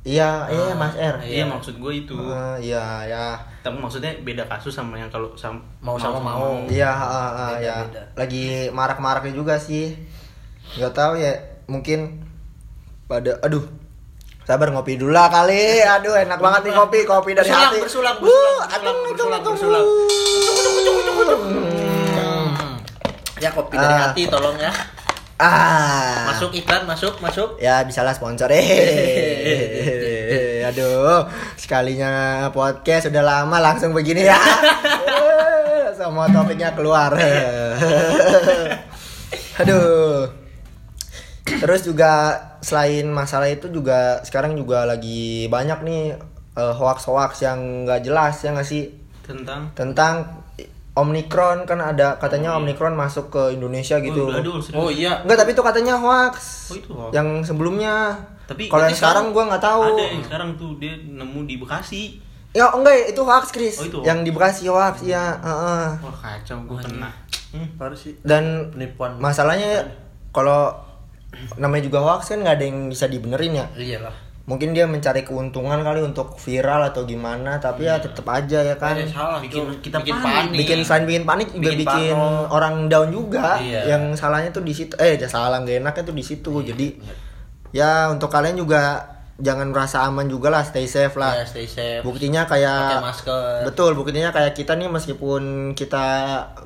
Iya, 0.00 0.48
iya 0.48 0.72
Mas 0.74 0.96
R. 0.96 1.20
iya 1.20 1.28
Iya. 1.36 1.44
maksud 1.46 1.76
gue 1.76 1.92
itu 1.94 2.16
Eh, 2.16 2.56
Iya, 2.66 2.84
ya. 3.04 3.24
tapi 3.60 3.76
maksudnya 3.76 4.16
beda 4.18 4.44
kasus 4.46 4.72
sama 4.72 4.96
yang 4.96 5.08
kalau 5.08 5.28
sam 5.34 5.60
Mau 5.78 5.94
sama 5.94 6.16
mau. 6.18 6.64
Iya, 6.64 6.88
eh, 6.88 7.04
eh, 7.12 7.52
Beda, 7.52 7.60
ya. 7.60 7.76
beda. 7.84 8.02
Lagi 8.16 8.44
marak-maraknya 8.70 9.32
juga 9.34 9.54
sih. 9.56 9.92
Gak 10.72 10.92
tahu 10.92 11.14
ya, 11.14 11.36
mungkin 11.66 12.24
pada 13.04 13.36
aduh 13.40 13.60
Sabar 14.40 14.66
ngopi 14.68 14.96
dulu 14.96 15.12
lah 15.12 15.28
kali. 15.28 15.78
Aduh, 15.78 16.16
enak 16.16 16.34
banget 16.36 16.60
nih 16.64 16.74
kopi, 16.74 16.98
kopi 17.04 17.30
dari 17.32 17.46
Bersulang, 17.46 17.70
hati. 17.70 17.78
bersulang, 17.78 18.16
Uh, 18.16 18.24
bersulang, 18.24 18.56
aduh, 18.66 18.94
bersulang, 19.04 19.42
bersulang, 19.44 19.84
tunggu. 21.30 21.60
Hmm. 22.10 22.74
Ya 23.38 23.50
kopi 23.50 23.74
dari 23.74 23.94
Ah. 23.94 24.00
hati 24.06 24.22
tolong 24.26 24.56
ya. 24.56 24.72
Ah. 25.40 26.28
Masuk 26.36 26.52
iklan, 26.52 26.84
masuk, 26.84 27.16
masuk. 27.24 27.56
Ya 27.56 27.80
bisalah 27.88 28.12
sponsor 28.12 28.52
eh. 28.52 28.60
Aduh, 30.68 31.24
sekalinya 31.56 32.44
podcast 32.52 33.08
udah 33.08 33.24
lama 33.24 33.56
langsung 33.56 33.96
begini 33.96 34.28
ya. 34.28 34.36
Eh, 34.36 35.96
Semua 35.96 36.28
topiknya 36.28 36.76
keluar. 36.76 37.16
Aduh. 39.64 40.28
Terus 41.48 41.82
juga 41.88 42.36
selain 42.60 43.08
masalah 43.08 43.48
itu 43.48 43.72
juga 43.72 44.20
sekarang 44.22 44.54
juga 44.60 44.84
lagi 44.84 45.48
banyak 45.48 45.80
nih 45.82 46.02
eh, 46.54 46.74
hoax-hoax 46.76 47.40
yang 47.48 47.88
nggak 47.88 48.04
jelas 48.04 48.36
ya 48.44 48.52
nggak 48.52 48.68
sih 48.68 48.92
tentang 49.24 49.72
tentang 49.72 50.39
Omicron 50.90 51.64
kan 51.64 51.78
ada 51.78 52.18
katanya 52.18 52.54
Oh, 52.54 52.58
iya. 52.58 52.62
Omicron 52.66 52.94
masuk 52.94 53.30
ke 53.30 53.54
Indonesia 53.54 53.96
gitu. 53.98 54.26
oh, 54.26 54.34
ada, 54.34 54.42
serius. 54.58 54.74
Oh 54.74 54.88
iya. 54.90 55.22
Enggak, 55.22 55.46
tapi 55.46 55.50
itu 55.54 55.62
katanya 55.62 55.94
hoax. 55.96 56.36
Oh, 56.70 56.76
itu 56.76 56.90
hoax. 56.90 57.10
Yang 57.14 57.28
sebelumnya. 57.46 57.94
Tapi 58.50 58.66
kalau 58.66 58.82
yang 58.82 58.98
sekarang 58.98 59.24
gua 59.30 59.46
nggak 59.46 59.62
tahu. 59.62 59.82
ada 59.94 60.02
yang 60.02 60.24
sekarang 60.26 60.50
tuh 60.58 60.74
dia 60.82 60.98
nemu 60.98 61.46
di 61.46 61.54
Bekasi 61.56 62.02
Ya 62.50 62.66
enggak, 62.66 63.14
itu 63.14 63.22
hoax, 63.22 63.54
Chris. 63.54 63.78
Oh, 63.78 63.86
itu 63.86 63.96
hoax. 64.02 64.06
Yang 64.10 64.18
di 64.26 64.30
Bekasi 64.34 64.62
hoax, 64.66 64.94
ya, 65.06 65.38
heeh. 65.38 65.86
wah 66.02 66.16
kacau 66.18 66.58
gue 66.66 66.78
kena 66.82 67.10
Hmm. 67.50 67.66
Sih. 67.98 68.14
Dan 68.22 68.70
Penipuan. 68.70 69.18
masalahnya 69.18 69.82
kalau 70.30 70.70
namanya 71.58 71.82
juga 71.82 71.98
hoax 71.98 72.30
kan 72.30 72.42
nggak 72.42 72.56
ada 72.58 72.64
yang 72.66 72.86
bisa 72.86 73.06
dibenerin 73.06 73.58
ya. 73.58 73.66
Iyalah. 73.74 74.14
Mungkin 74.50 74.74
dia 74.74 74.82
mencari 74.84 75.22
keuntungan 75.22 75.78
kali 75.78 76.02
untuk 76.02 76.34
viral 76.36 76.82
atau 76.84 77.02
gimana, 77.04 77.56
tapi 77.56 77.86
ya 77.86 77.96
tetap 77.96 78.26
aja 78.26 78.58
ya 78.60 78.74
kan. 78.74 78.98
Eh, 78.98 79.06
salah 79.06 79.38
Bikin 79.38 79.62
tuh. 79.62 79.78
kita 79.78 79.96
bikin 80.00 80.16
panik. 80.16 80.26
panik. 80.26 80.58
bikin 80.58 80.78
selain 80.82 81.04
bikin 81.04 81.22
panik 81.22 81.48
juga 81.48 81.70
Bikin 81.70 81.78
bikin, 81.80 82.16
orang 82.50 82.74
down 82.86 83.08
juga 83.08 83.56
Iya. 83.56 83.80
yang 83.88 84.02
salahnya 84.12 84.50
tuh 84.50 84.60
di 84.60 84.72
situ 84.72 84.92
eh 84.96 85.14
ya 85.14 85.26
salah 85.26 85.60
gak 85.60 85.78
enaknya 85.78 86.02
tuh 86.02 86.12
di 86.12 86.24
situ 86.24 86.50
Iya, 86.56 86.66
jadi 86.68 86.86
ya 87.70 87.90
untuk 88.08 88.26
kalian 88.28 88.58
juga 88.58 89.06
jangan 89.38 89.70
merasa 89.70 90.02
aman 90.02 90.26
juga 90.26 90.50
lah 90.50 90.60
stay 90.60 90.84
safe 90.84 91.14
lah 91.14 91.32
Ya, 91.32 91.46
stay 91.46 91.64
safe. 91.64 92.02
buktinya 92.02 92.44
kayak 92.44 92.76
Pakai 92.92 93.06
masker. 93.06 93.56
betul 93.64 93.90
buktinya 93.94 94.28
kayak 94.28 94.52
kita 94.52 94.74
nih 94.74 94.84
meskipun 94.86 95.42
kita 95.72 96.04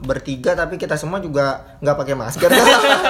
bertiga 0.00 0.56
tapi 0.56 0.74
kita 0.74 0.96
semua 0.96 1.20
juga 1.20 1.46
nggak 1.78 1.96
pakai 1.96 2.14
masker 2.16 2.50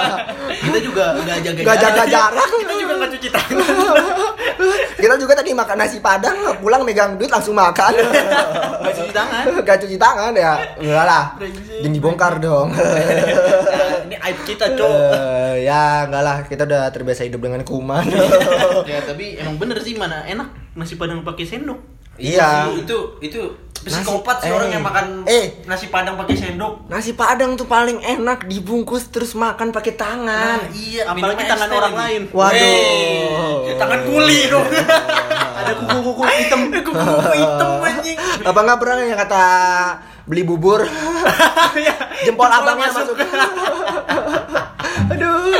kita 0.65 0.79
juga 0.79 1.17
nggak 1.17 1.37
jaga 1.41 1.61
nggak 1.63 1.77
jaga 1.79 2.03
jarak 2.05 2.49
Kita 2.51 2.73
juga 2.75 2.93
nggak 2.95 3.11
cuci 3.11 3.29
tangan. 3.31 3.57
kita 4.95 5.15
juga 5.19 5.33
tadi 5.37 5.51
makan 5.51 5.77
nasi 5.77 5.97
padang 5.99 6.35
pulang 6.59 6.81
megang 6.87 7.19
duit 7.19 7.29
langsung 7.29 7.55
makan. 7.55 7.93
Nggak 7.95 8.93
cuci 8.95 9.11
tangan. 9.11 9.43
Gak 9.65 9.77
cuci 9.83 9.97
tangan 9.99 10.31
ya. 10.33 10.53
Enggak 10.79 11.05
lah. 11.05 11.23
Jangan 11.81 11.93
dibongkar 11.93 12.33
dong. 12.39 12.71
Nah, 12.71 14.05
ini 14.05 14.15
aib 14.21 14.37
kita, 14.45 14.77
Cok. 14.77 14.89
Eh, 14.89 15.67
ya 15.67 16.05
enggak 16.05 16.23
lah. 16.23 16.37
Kita 16.45 16.63
udah 16.69 16.87
terbiasa 16.93 17.25
hidup 17.25 17.41
dengan 17.41 17.61
kuman. 17.65 18.05
Ya 18.85 19.01
tapi 19.01 19.35
emang 19.41 19.57
bener 19.57 19.81
sih 19.81 19.97
mana 19.97 20.23
enak 20.25 20.77
nasi 20.77 20.95
padang 20.95 21.25
pakai 21.25 21.45
sendok. 21.47 21.79
Iya. 22.15 22.71
Itu 22.71 23.19
itu 23.19 23.41
psikopat 23.85 24.35
sih 24.37 24.47
Nasi- 24.47 24.55
orang 24.55 24.67
eh. 24.67 24.73
yang 24.73 24.83
makan 24.83 25.05
Eh. 25.23 25.45
nasi 25.63 25.85
padang 25.87 26.17
pakai 26.17 26.35
sendok. 26.35 26.73
nasi 26.85 27.13
padang 27.13 27.53
tuh 27.53 27.65
paling 27.65 28.01
enak 28.01 28.43
dibungkus 28.43 29.07
terus 29.07 29.31
makan 29.33 29.69
pakai 29.69 29.93
tangan 29.93 30.65
iya, 30.71 31.05
apalagi 31.05 31.37
minum 31.39 31.51
tangan 31.51 31.69
orang 31.71 31.93
lagi. 31.93 32.01
lain 32.03 32.21
Waduh. 32.29 33.55
Wey, 33.61 33.73
tangan 33.75 33.99
kuli 34.03 34.39
dong. 34.47 34.65
ada 35.61 35.71
kuku-kuku 35.75 36.21
hitam 36.25 36.61
Kuku 36.87 37.05
hitam 37.31 37.71
anjing. 37.79 38.17
apa 38.41 38.59
nggak 38.59 38.77
pernah 38.77 38.95
yang 38.99 39.19
kata 39.19 39.45
beli 40.25 40.41
bubur 40.41 40.81
jempol 42.25 42.49
abangnya 42.49 42.89
masuk 42.91 43.13
aduh 45.05 45.53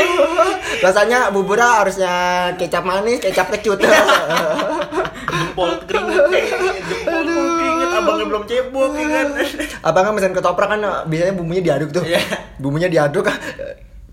rasanya 0.82 1.30
buburnya 1.30 1.70
harusnya 1.78 2.14
kecap 2.58 2.82
manis 2.82 3.22
kecap 3.22 3.50
kecut 3.52 3.78
jempol 3.78 5.70
keringet 5.86 6.50
Jempol 6.86 7.22
keringet 7.22 7.65
abangnya 7.98 8.26
belum 8.26 8.44
cebok 8.44 8.92
ya 8.94 9.08
kan. 9.08 9.28
abangnya 9.88 10.12
mesen 10.12 10.34
ketoprak 10.34 10.68
kan 10.68 10.80
biasanya 11.06 11.34
bumbunya 11.34 11.62
diaduk 11.64 11.90
tuh. 11.92 12.04
Iya. 12.04 12.22
bumbunya 12.58 12.88
diaduk 12.88 13.28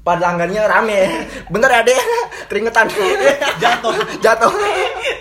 pelanggannya 0.02 0.66
rame. 0.66 1.00
Bentar 1.46 1.70
ya 1.70 1.80
deh 1.86 2.00
keringetan. 2.50 2.90
Jatuh. 3.62 3.94
Jatuh. 4.18 4.50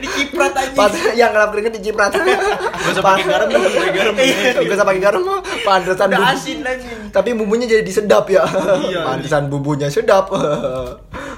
Diciprat 0.02 0.52
anjing. 0.58 0.74
pas 0.74 0.90
yang 1.14 1.30
ngelap 1.30 1.54
keringet 1.54 1.74
diciprat. 1.78 2.10
Gak 2.12 2.90
usah 2.90 3.04
pakai 3.06 3.26
garam 3.30 3.48
dong 3.48 3.62
pakai 3.62 3.94
garam. 3.94 4.14
Gak 4.18 4.74
usah 4.74 4.88
pakai 4.90 5.02
garam 5.02 5.22
pantesan 5.62 6.08
Udah 6.10 6.18
bumbu- 6.18 6.34
asin 6.34 6.58
anjing. 6.66 7.00
tapi 7.14 7.30
bumbunya 7.38 7.66
jadi 7.70 7.92
sedap 7.94 8.26
ya. 8.26 8.42
Iya. 8.82 9.06
pantesan 9.06 9.54
bumbunya 9.54 9.86
sedap. 9.86 10.34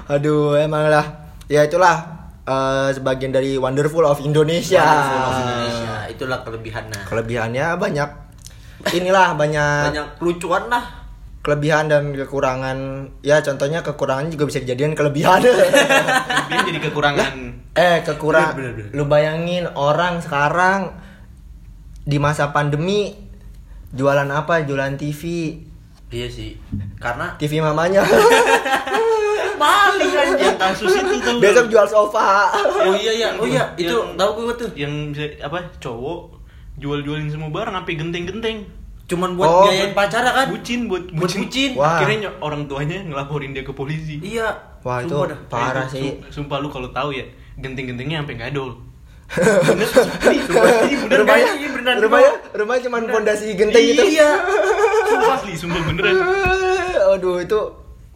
Aduh 0.08 0.56
emang 0.56 0.88
lah. 0.88 1.04
Ya 1.44 1.68
itulah 1.68 2.23
eh, 2.44 2.90
sebagian 2.90 3.30
dari 3.30 3.56
Wonderful 3.56 4.02
of 4.02 4.20
Indonesia. 4.20 4.80
Wonderful 4.80 5.20
of 5.22 5.36
Indonesia. 5.40 5.92
Itulah 6.08 6.38
kelebihannya. 6.40 7.00
Kelebihannya 7.04 7.66
banyak. 7.74 8.10
Inilah 8.86 9.32
banyak, 9.32 9.84
Banyak 9.90 10.08
lucuan 10.20 10.68
lah. 10.68 10.84
kelebihan 11.40 11.88
dan 11.88 12.12
kekurangan. 12.12 12.76
Ya 13.20 13.40
contohnya 13.40 13.80
kekurangan 13.80 14.28
juga 14.28 14.44
bisa 14.44 14.58
dijadikan 14.58 14.92
kelebihan. 14.92 15.40
Kelebihan 15.44 16.64
jadi 16.64 16.80
kekurangan. 16.82 17.32
eh 17.74 18.00
kekurang. 18.00 18.52
Bener, 18.54 18.72
bener, 18.72 18.88
bener. 18.88 18.96
Lu 18.96 19.04
bayangin 19.04 19.64
orang 19.70 20.20
sekarang 20.20 20.96
di 22.00 22.16
masa 22.16 22.48
pandemi 22.48 23.12
jualan 23.90 24.24
apa? 24.26 24.62
Jualan 24.62 24.96
TV. 24.96 25.22
Iya 26.08 26.28
sih. 26.28 26.56
Karena 26.96 27.36
TV 27.36 27.60
mamanya. 27.60 28.04
maling 29.64 30.12
anjing. 30.12 30.44
Yang 30.44 30.58
kasus 30.58 30.90
itu 30.94 31.14
tuh. 31.18 31.36
Besok 31.38 31.66
jual 31.66 31.86
sofa. 31.86 32.52
Oh 32.52 32.94
iya 32.94 33.12
iya. 33.14 33.28
Oh 33.34 33.44
iya, 33.44 33.64
itu 33.74 33.88
Yang- 33.88 34.14
tahu 34.14 34.30
gue 34.42 34.54
tuh. 34.58 34.70
yang 34.74 34.92
bisa 35.10 35.24
apa 35.40 35.58
cowok 35.78 36.20
jual-jualin 36.76 37.28
semua 37.28 37.48
barang 37.50 37.74
sampai 37.74 37.94
genteng-genteng. 37.94 38.58
Cuman 39.04 39.34
buat 39.34 39.44
Oh, 39.46 39.64
biayain 39.64 39.92
pacara 39.92 40.32
kan? 40.32 40.46
Bucin 40.48 40.86
buat 40.86 41.04
Buat 41.10 41.32
bucin. 41.34 41.70
Wah. 41.74 41.98
Akhirnya 41.98 42.16
ny- 42.26 42.38
orang 42.38 42.64
tuanya 42.64 42.98
ngelaporin 43.02 43.52
dia 43.52 43.60
ke 43.60 43.70
polisi. 43.70 44.16
Iya. 44.18 44.48
Wah 44.80 45.00
itu 45.00 45.08
Sumpah 45.10 45.26
dah. 45.26 45.38
parah 45.46 45.86
sih. 45.86 46.00
sum- 46.02 46.44
Sumpah 46.44 46.56
lu 46.58 46.68
kalau 46.68 46.88
tahu 46.88 47.12
ya, 47.12 47.24
genteng-gentengnya 47.56 48.20
sampai 48.20 48.36
gadol. 48.38 48.80
Bener, 49.34 49.88
bener 49.88 51.16
rumahnya, 51.18 51.52
beneran 51.66 51.96
rumahnya, 51.98 52.32
rumahnya 52.54 52.82
cuma 52.82 52.96
pondasi 53.02 53.52
genteng 53.52 53.82
gitu. 53.82 54.02
Iya. 54.06 54.30
Sumpah 55.06 55.34
asli, 55.34 55.52
sumpah 55.54 55.80
beneran. 55.82 56.14
Aduh 57.12 57.40
itu 57.40 57.60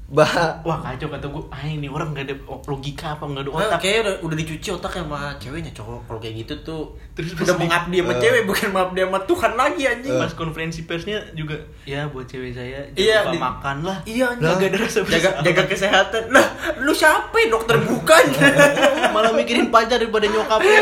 bah. 0.09 0.33
Wah 0.63 0.81
kacau 0.81 1.07
kata 1.07 1.27
gue, 1.27 1.43
ah 1.49 1.63
ini 1.63 1.85
orang 1.85 2.11
gak 2.11 2.25
ada 2.25 2.35
logika 2.65 3.13
apa, 3.13 3.29
gak 3.29 3.43
ada 3.43 3.51
Nah, 3.51 3.61
otak. 3.63 3.79
kayaknya 3.79 4.01
udah, 4.03 4.15
udah 4.23 4.37
dicuci 4.37 4.69
otak 4.71 4.93
sama 4.95 5.19
ceweknya 5.37 5.69
cowok 5.71 6.01
kalau 6.03 6.17
kayak 6.19 6.35
gitu 6.39 6.55
tuh 6.63 6.83
Terus 7.13 7.35
udah 7.35 7.45
di- 7.51 7.61
mengabdi 7.61 7.97
sama 7.99 8.13
Eh. 8.13 8.19
cewek 8.19 8.43
bukan 8.45 8.69
mengabdi 8.71 9.01
sama 9.03 9.19
Tuhan 9.23 9.53
lagi 9.55 9.83
anjing 9.85 10.15
Pas 10.15 10.33
konferensi 10.33 10.81
persnya 10.83 11.19
juga, 11.33 11.55
ya 11.85 12.07
buat 12.07 12.25
cewek 12.25 12.51
saya, 12.51 12.89
jangan 12.89 12.97
Iya, 12.97 13.19
lupa 13.21 13.31
di- 13.31 13.43
makan 13.43 13.77
lah. 13.83 13.99
iya 14.03 14.25
anjing 14.31 14.45
Lah. 14.45 14.57
Gak 14.57 14.69
ada 14.71 14.79
rasa 14.81 14.99
jaga 15.05 15.31
jaga 15.43 15.63
kesehatan 15.71 16.23
lah 16.31 16.47
lu 16.79 16.93
siapa 16.93 17.37
ya? 17.37 17.47
dokter 17.51 17.77
bukan 17.79 18.25
Malah 19.15 19.33
mikirin 19.33 19.69
pacar 19.69 19.99
daripada 19.99 20.25
nyokapnya. 20.25 20.81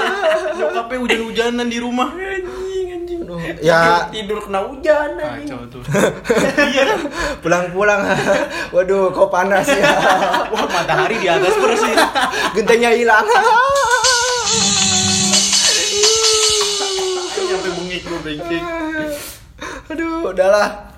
nyokapnya 0.60 0.98
hujan-hujanan 1.00 1.66
di 1.66 1.78
rumah. 1.78 2.08
Ya 3.58 4.06
tidur 4.14 4.38
kena 4.44 4.62
hujan 4.70 5.10
Kacau 5.18 5.60
tuh. 5.70 5.82
Iya. 6.70 6.94
pulang-pulang. 7.42 8.00
Waduh, 8.74 9.10
kok 9.10 9.28
panas 9.32 9.66
ya. 9.66 9.82
Wah 10.52 10.66
matahari 10.70 11.18
di 11.18 11.28
atas 11.28 11.54
terus 11.54 11.80
sih. 11.82 11.96
Gentengnya 12.54 12.90
hilang. 12.94 13.26
sampai 17.50 17.70
bengik 17.74 18.02
lu 18.06 18.16
brengsek 18.22 18.62
Aduh, 19.90 20.30
udahlah. 20.30 20.89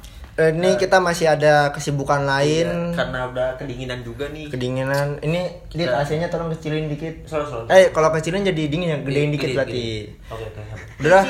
Eh, 0.42 0.50
Ini 0.52 0.70
kita 0.74 0.98
masih 0.98 1.26
ada 1.28 1.70
kesibukan 1.70 2.20
lain. 2.20 2.66
Iya, 2.66 2.94
karena 2.94 3.18
udah 3.26 3.48
kedinginan 3.54 4.02
juga 4.02 4.26
nih 4.28 4.46
Kedinginan. 4.48 5.18
Ini 5.18 5.40
dit 5.68 5.84
Kita- 5.84 6.02
AC-nya 6.02 6.26
tolong 6.26 6.50
kecilin 6.50 6.86
dikit. 6.86 7.14
Selalu 7.24 7.46
selalu 7.46 7.66
Eh, 7.68 7.86
kalau 7.90 8.08
kecilin 8.10 8.42
jadi 8.42 8.62
dingin 8.66 8.88
ya, 8.88 8.98
gedein 8.98 9.30
dikit 9.30 9.46
Gede, 9.46 9.56
berarti. 9.56 9.72
gede. 9.72 10.26
oke 10.28 10.44
oke 10.44 10.62
Udah 11.00 11.22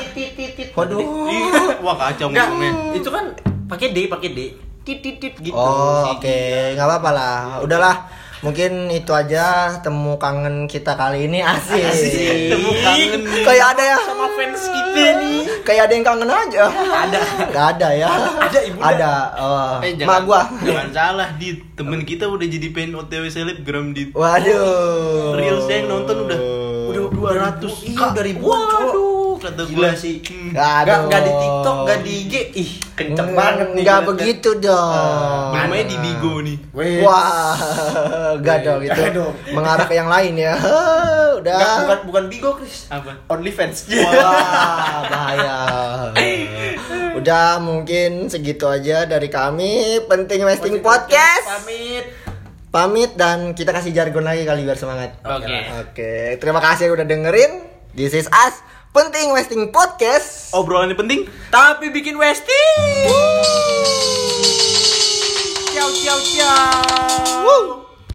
Waduh. 0.73 1.01
Wah 1.79 1.95
kacau 1.99 2.27
Enggak, 2.27 2.47
ngomongnya. 2.49 2.71
itu 2.95 3.09
kan 3.09 3.25
pakai 3.65 3.87
D, 3.91 3.97
pakai 4.07 4.29
D. 4.31 4.39
Tit 4.83 4.99
tit 4.99 5.15
tit 5.15 5.31
gitu. 5.39 5.55
Oh, 5.55 6.11
oke, 6.11 6.39
nggak 6.75 6.83
apa-apa 6.83 7.09
lah. 7.09 7.35
Udahlah, 7.59 8.03
mungkin 8.43 8.71
itu 8.89 9.09
aja 9.09 9.45
temu 9.79 10.15
kangen 10.15 10.67
kita 10.67 10.93
kali 10.93 11.25
ini 11.25 11.39
asik. 11.39 11.79
Temu 12.51 12.71
kangen. 12.77 13.21
Kayak 13.41 13.65
ada 13.73 13.83
ya, 13.85 13.97
Sama 13.99 14.27
fans 14.29 14.61
kita 14.65 15.03
nih. 15.17 15.41
kayak 15.63 15.81
ada 15.81 15.93
yang 15.93 16.05
kangen 16.05 16.27
aja. 16.27 16.63
Ada. 16.67 17.19
Nggak 17.47 17.65
ada 17.73 17.87
ya? 17.93 18.09
Ada, 18.37 18.59
ibunda. 18.61 18.87
Ada. 18.89 19.11
Oh, 19.33 19.73
Eh, 19.79 19.91
mak 19.99 20.19
gua. 20.23 20.41
Jangan 20.59 20.89
salah 20.91 21.29
di 21.33 21.49
temen 21.73 22.03
kita 22.03 22.27
udah 22.27 22.43
jadi 22.45 22.67
pengen 22.69 22.95
OTW 22.97 23.23
selebgram 23.25 23.91
di 23.91 24.11
Waduh. 24.11 25.33
Reels 25.33 25.65
yang 25.65 25.87
nonton 25.87 26.27
udah 26.27 26.39
Udah 26.83 27.03
200 27.09 27.63
Iya, 27.81 27.89
Iya, 27.89 28.05
udah 28.11 28.23
ribuan, 28.23 28.59
cowok. 28.59 28.83
Waduh, 28.85 29.02
kata 29.43 29.61
Gila 29.67 29.91
gua 29.91 29.99
sih. 29.99 30.15
Hmm. 30.23 30.55
Gak, 30.55 31.07
gak 31.11 31.21
di 31.21 31.31
TikTok, 31.35 31.77
gak 31.83 31.99
di 31.99 32.13
IG. 32.23 32.33
Ih, 32.55 32.71
kenceng 32.95 33.31
banget 33.35 33.67
nih. 33.75 33.83
Nggak 33.83 33.99
ngeliatnya. 33.99 34.09
begitu 34.15 34.49
dong. 34.63 35.51
Belum 35.51 35.73
aja 35.75 35.85
di 35.85 35.97
Bigo 35.99 36.33
nih. 36.39 36.57
Wes. 36.71 37.01
Wah, 37.03 37.55
gak 38.39 38.57
dong 38.63 38.81
itu. 38.87 39.25
Mengarah 39.51 39.85
ke 39.85 39.93
yang 39.99 40.09
lain 40.09 40.33
ya. 40.39 40.55
Udah. 41.43 41.59
Nggak, 41.59 41.75
bukan 41.83 41.99
bukan 42.07 42.23
Bigo, 42.31 42.49
Chris. 42.55 42.87
Apa? 42.87 43.11
OnlyFans. 43.27 43.77
Wah, 43.91 44.99
bahaya. 45.11 45.57
Udah 47.19 47.59
mungkin 47.59 48.31
segitu 48.31 48.65
aja 48.65 49.03
dari 49.05 49.27
kami. 49.27 50.01
Penting 50.07 50.47
Westing 50.47 50.79
Podcast. 50.79 51.45
Pamit. 51.61 52.05
Pamit 52.73 53.11
dan 53.13 53.53
kita 53.53 53.69
kasih 53.69 53.93
jargon 53.93 54.25
lagi 54.25 54.49
kali 54.49 54.65
biar 54.65 54.79
semangat. 54.79 55.13
Oke. 55.21 55.57
Oke, 55.85 56.13
terima 56.41 56.57
kasih 56.57 56.89
udah 56.89 57.05
dengerin. 57.05 57.61
This 57.93 58.17
is 58.17 58.25
us. 58.33 58.72
Penting 58.93 59.33
Westing 59.33 59.73
Podcast. 59.73 60.53
Obrolan 60.53 60.93
ini 60.93 60.93
penting. 60.93 61.19
Tapi 61.49 61.89
bikin 61.89 62.13
Westi. 62.13 62.61
Ciao 65.73 65.89
ciao 65.89 66.19
ciao. 66.21 67.92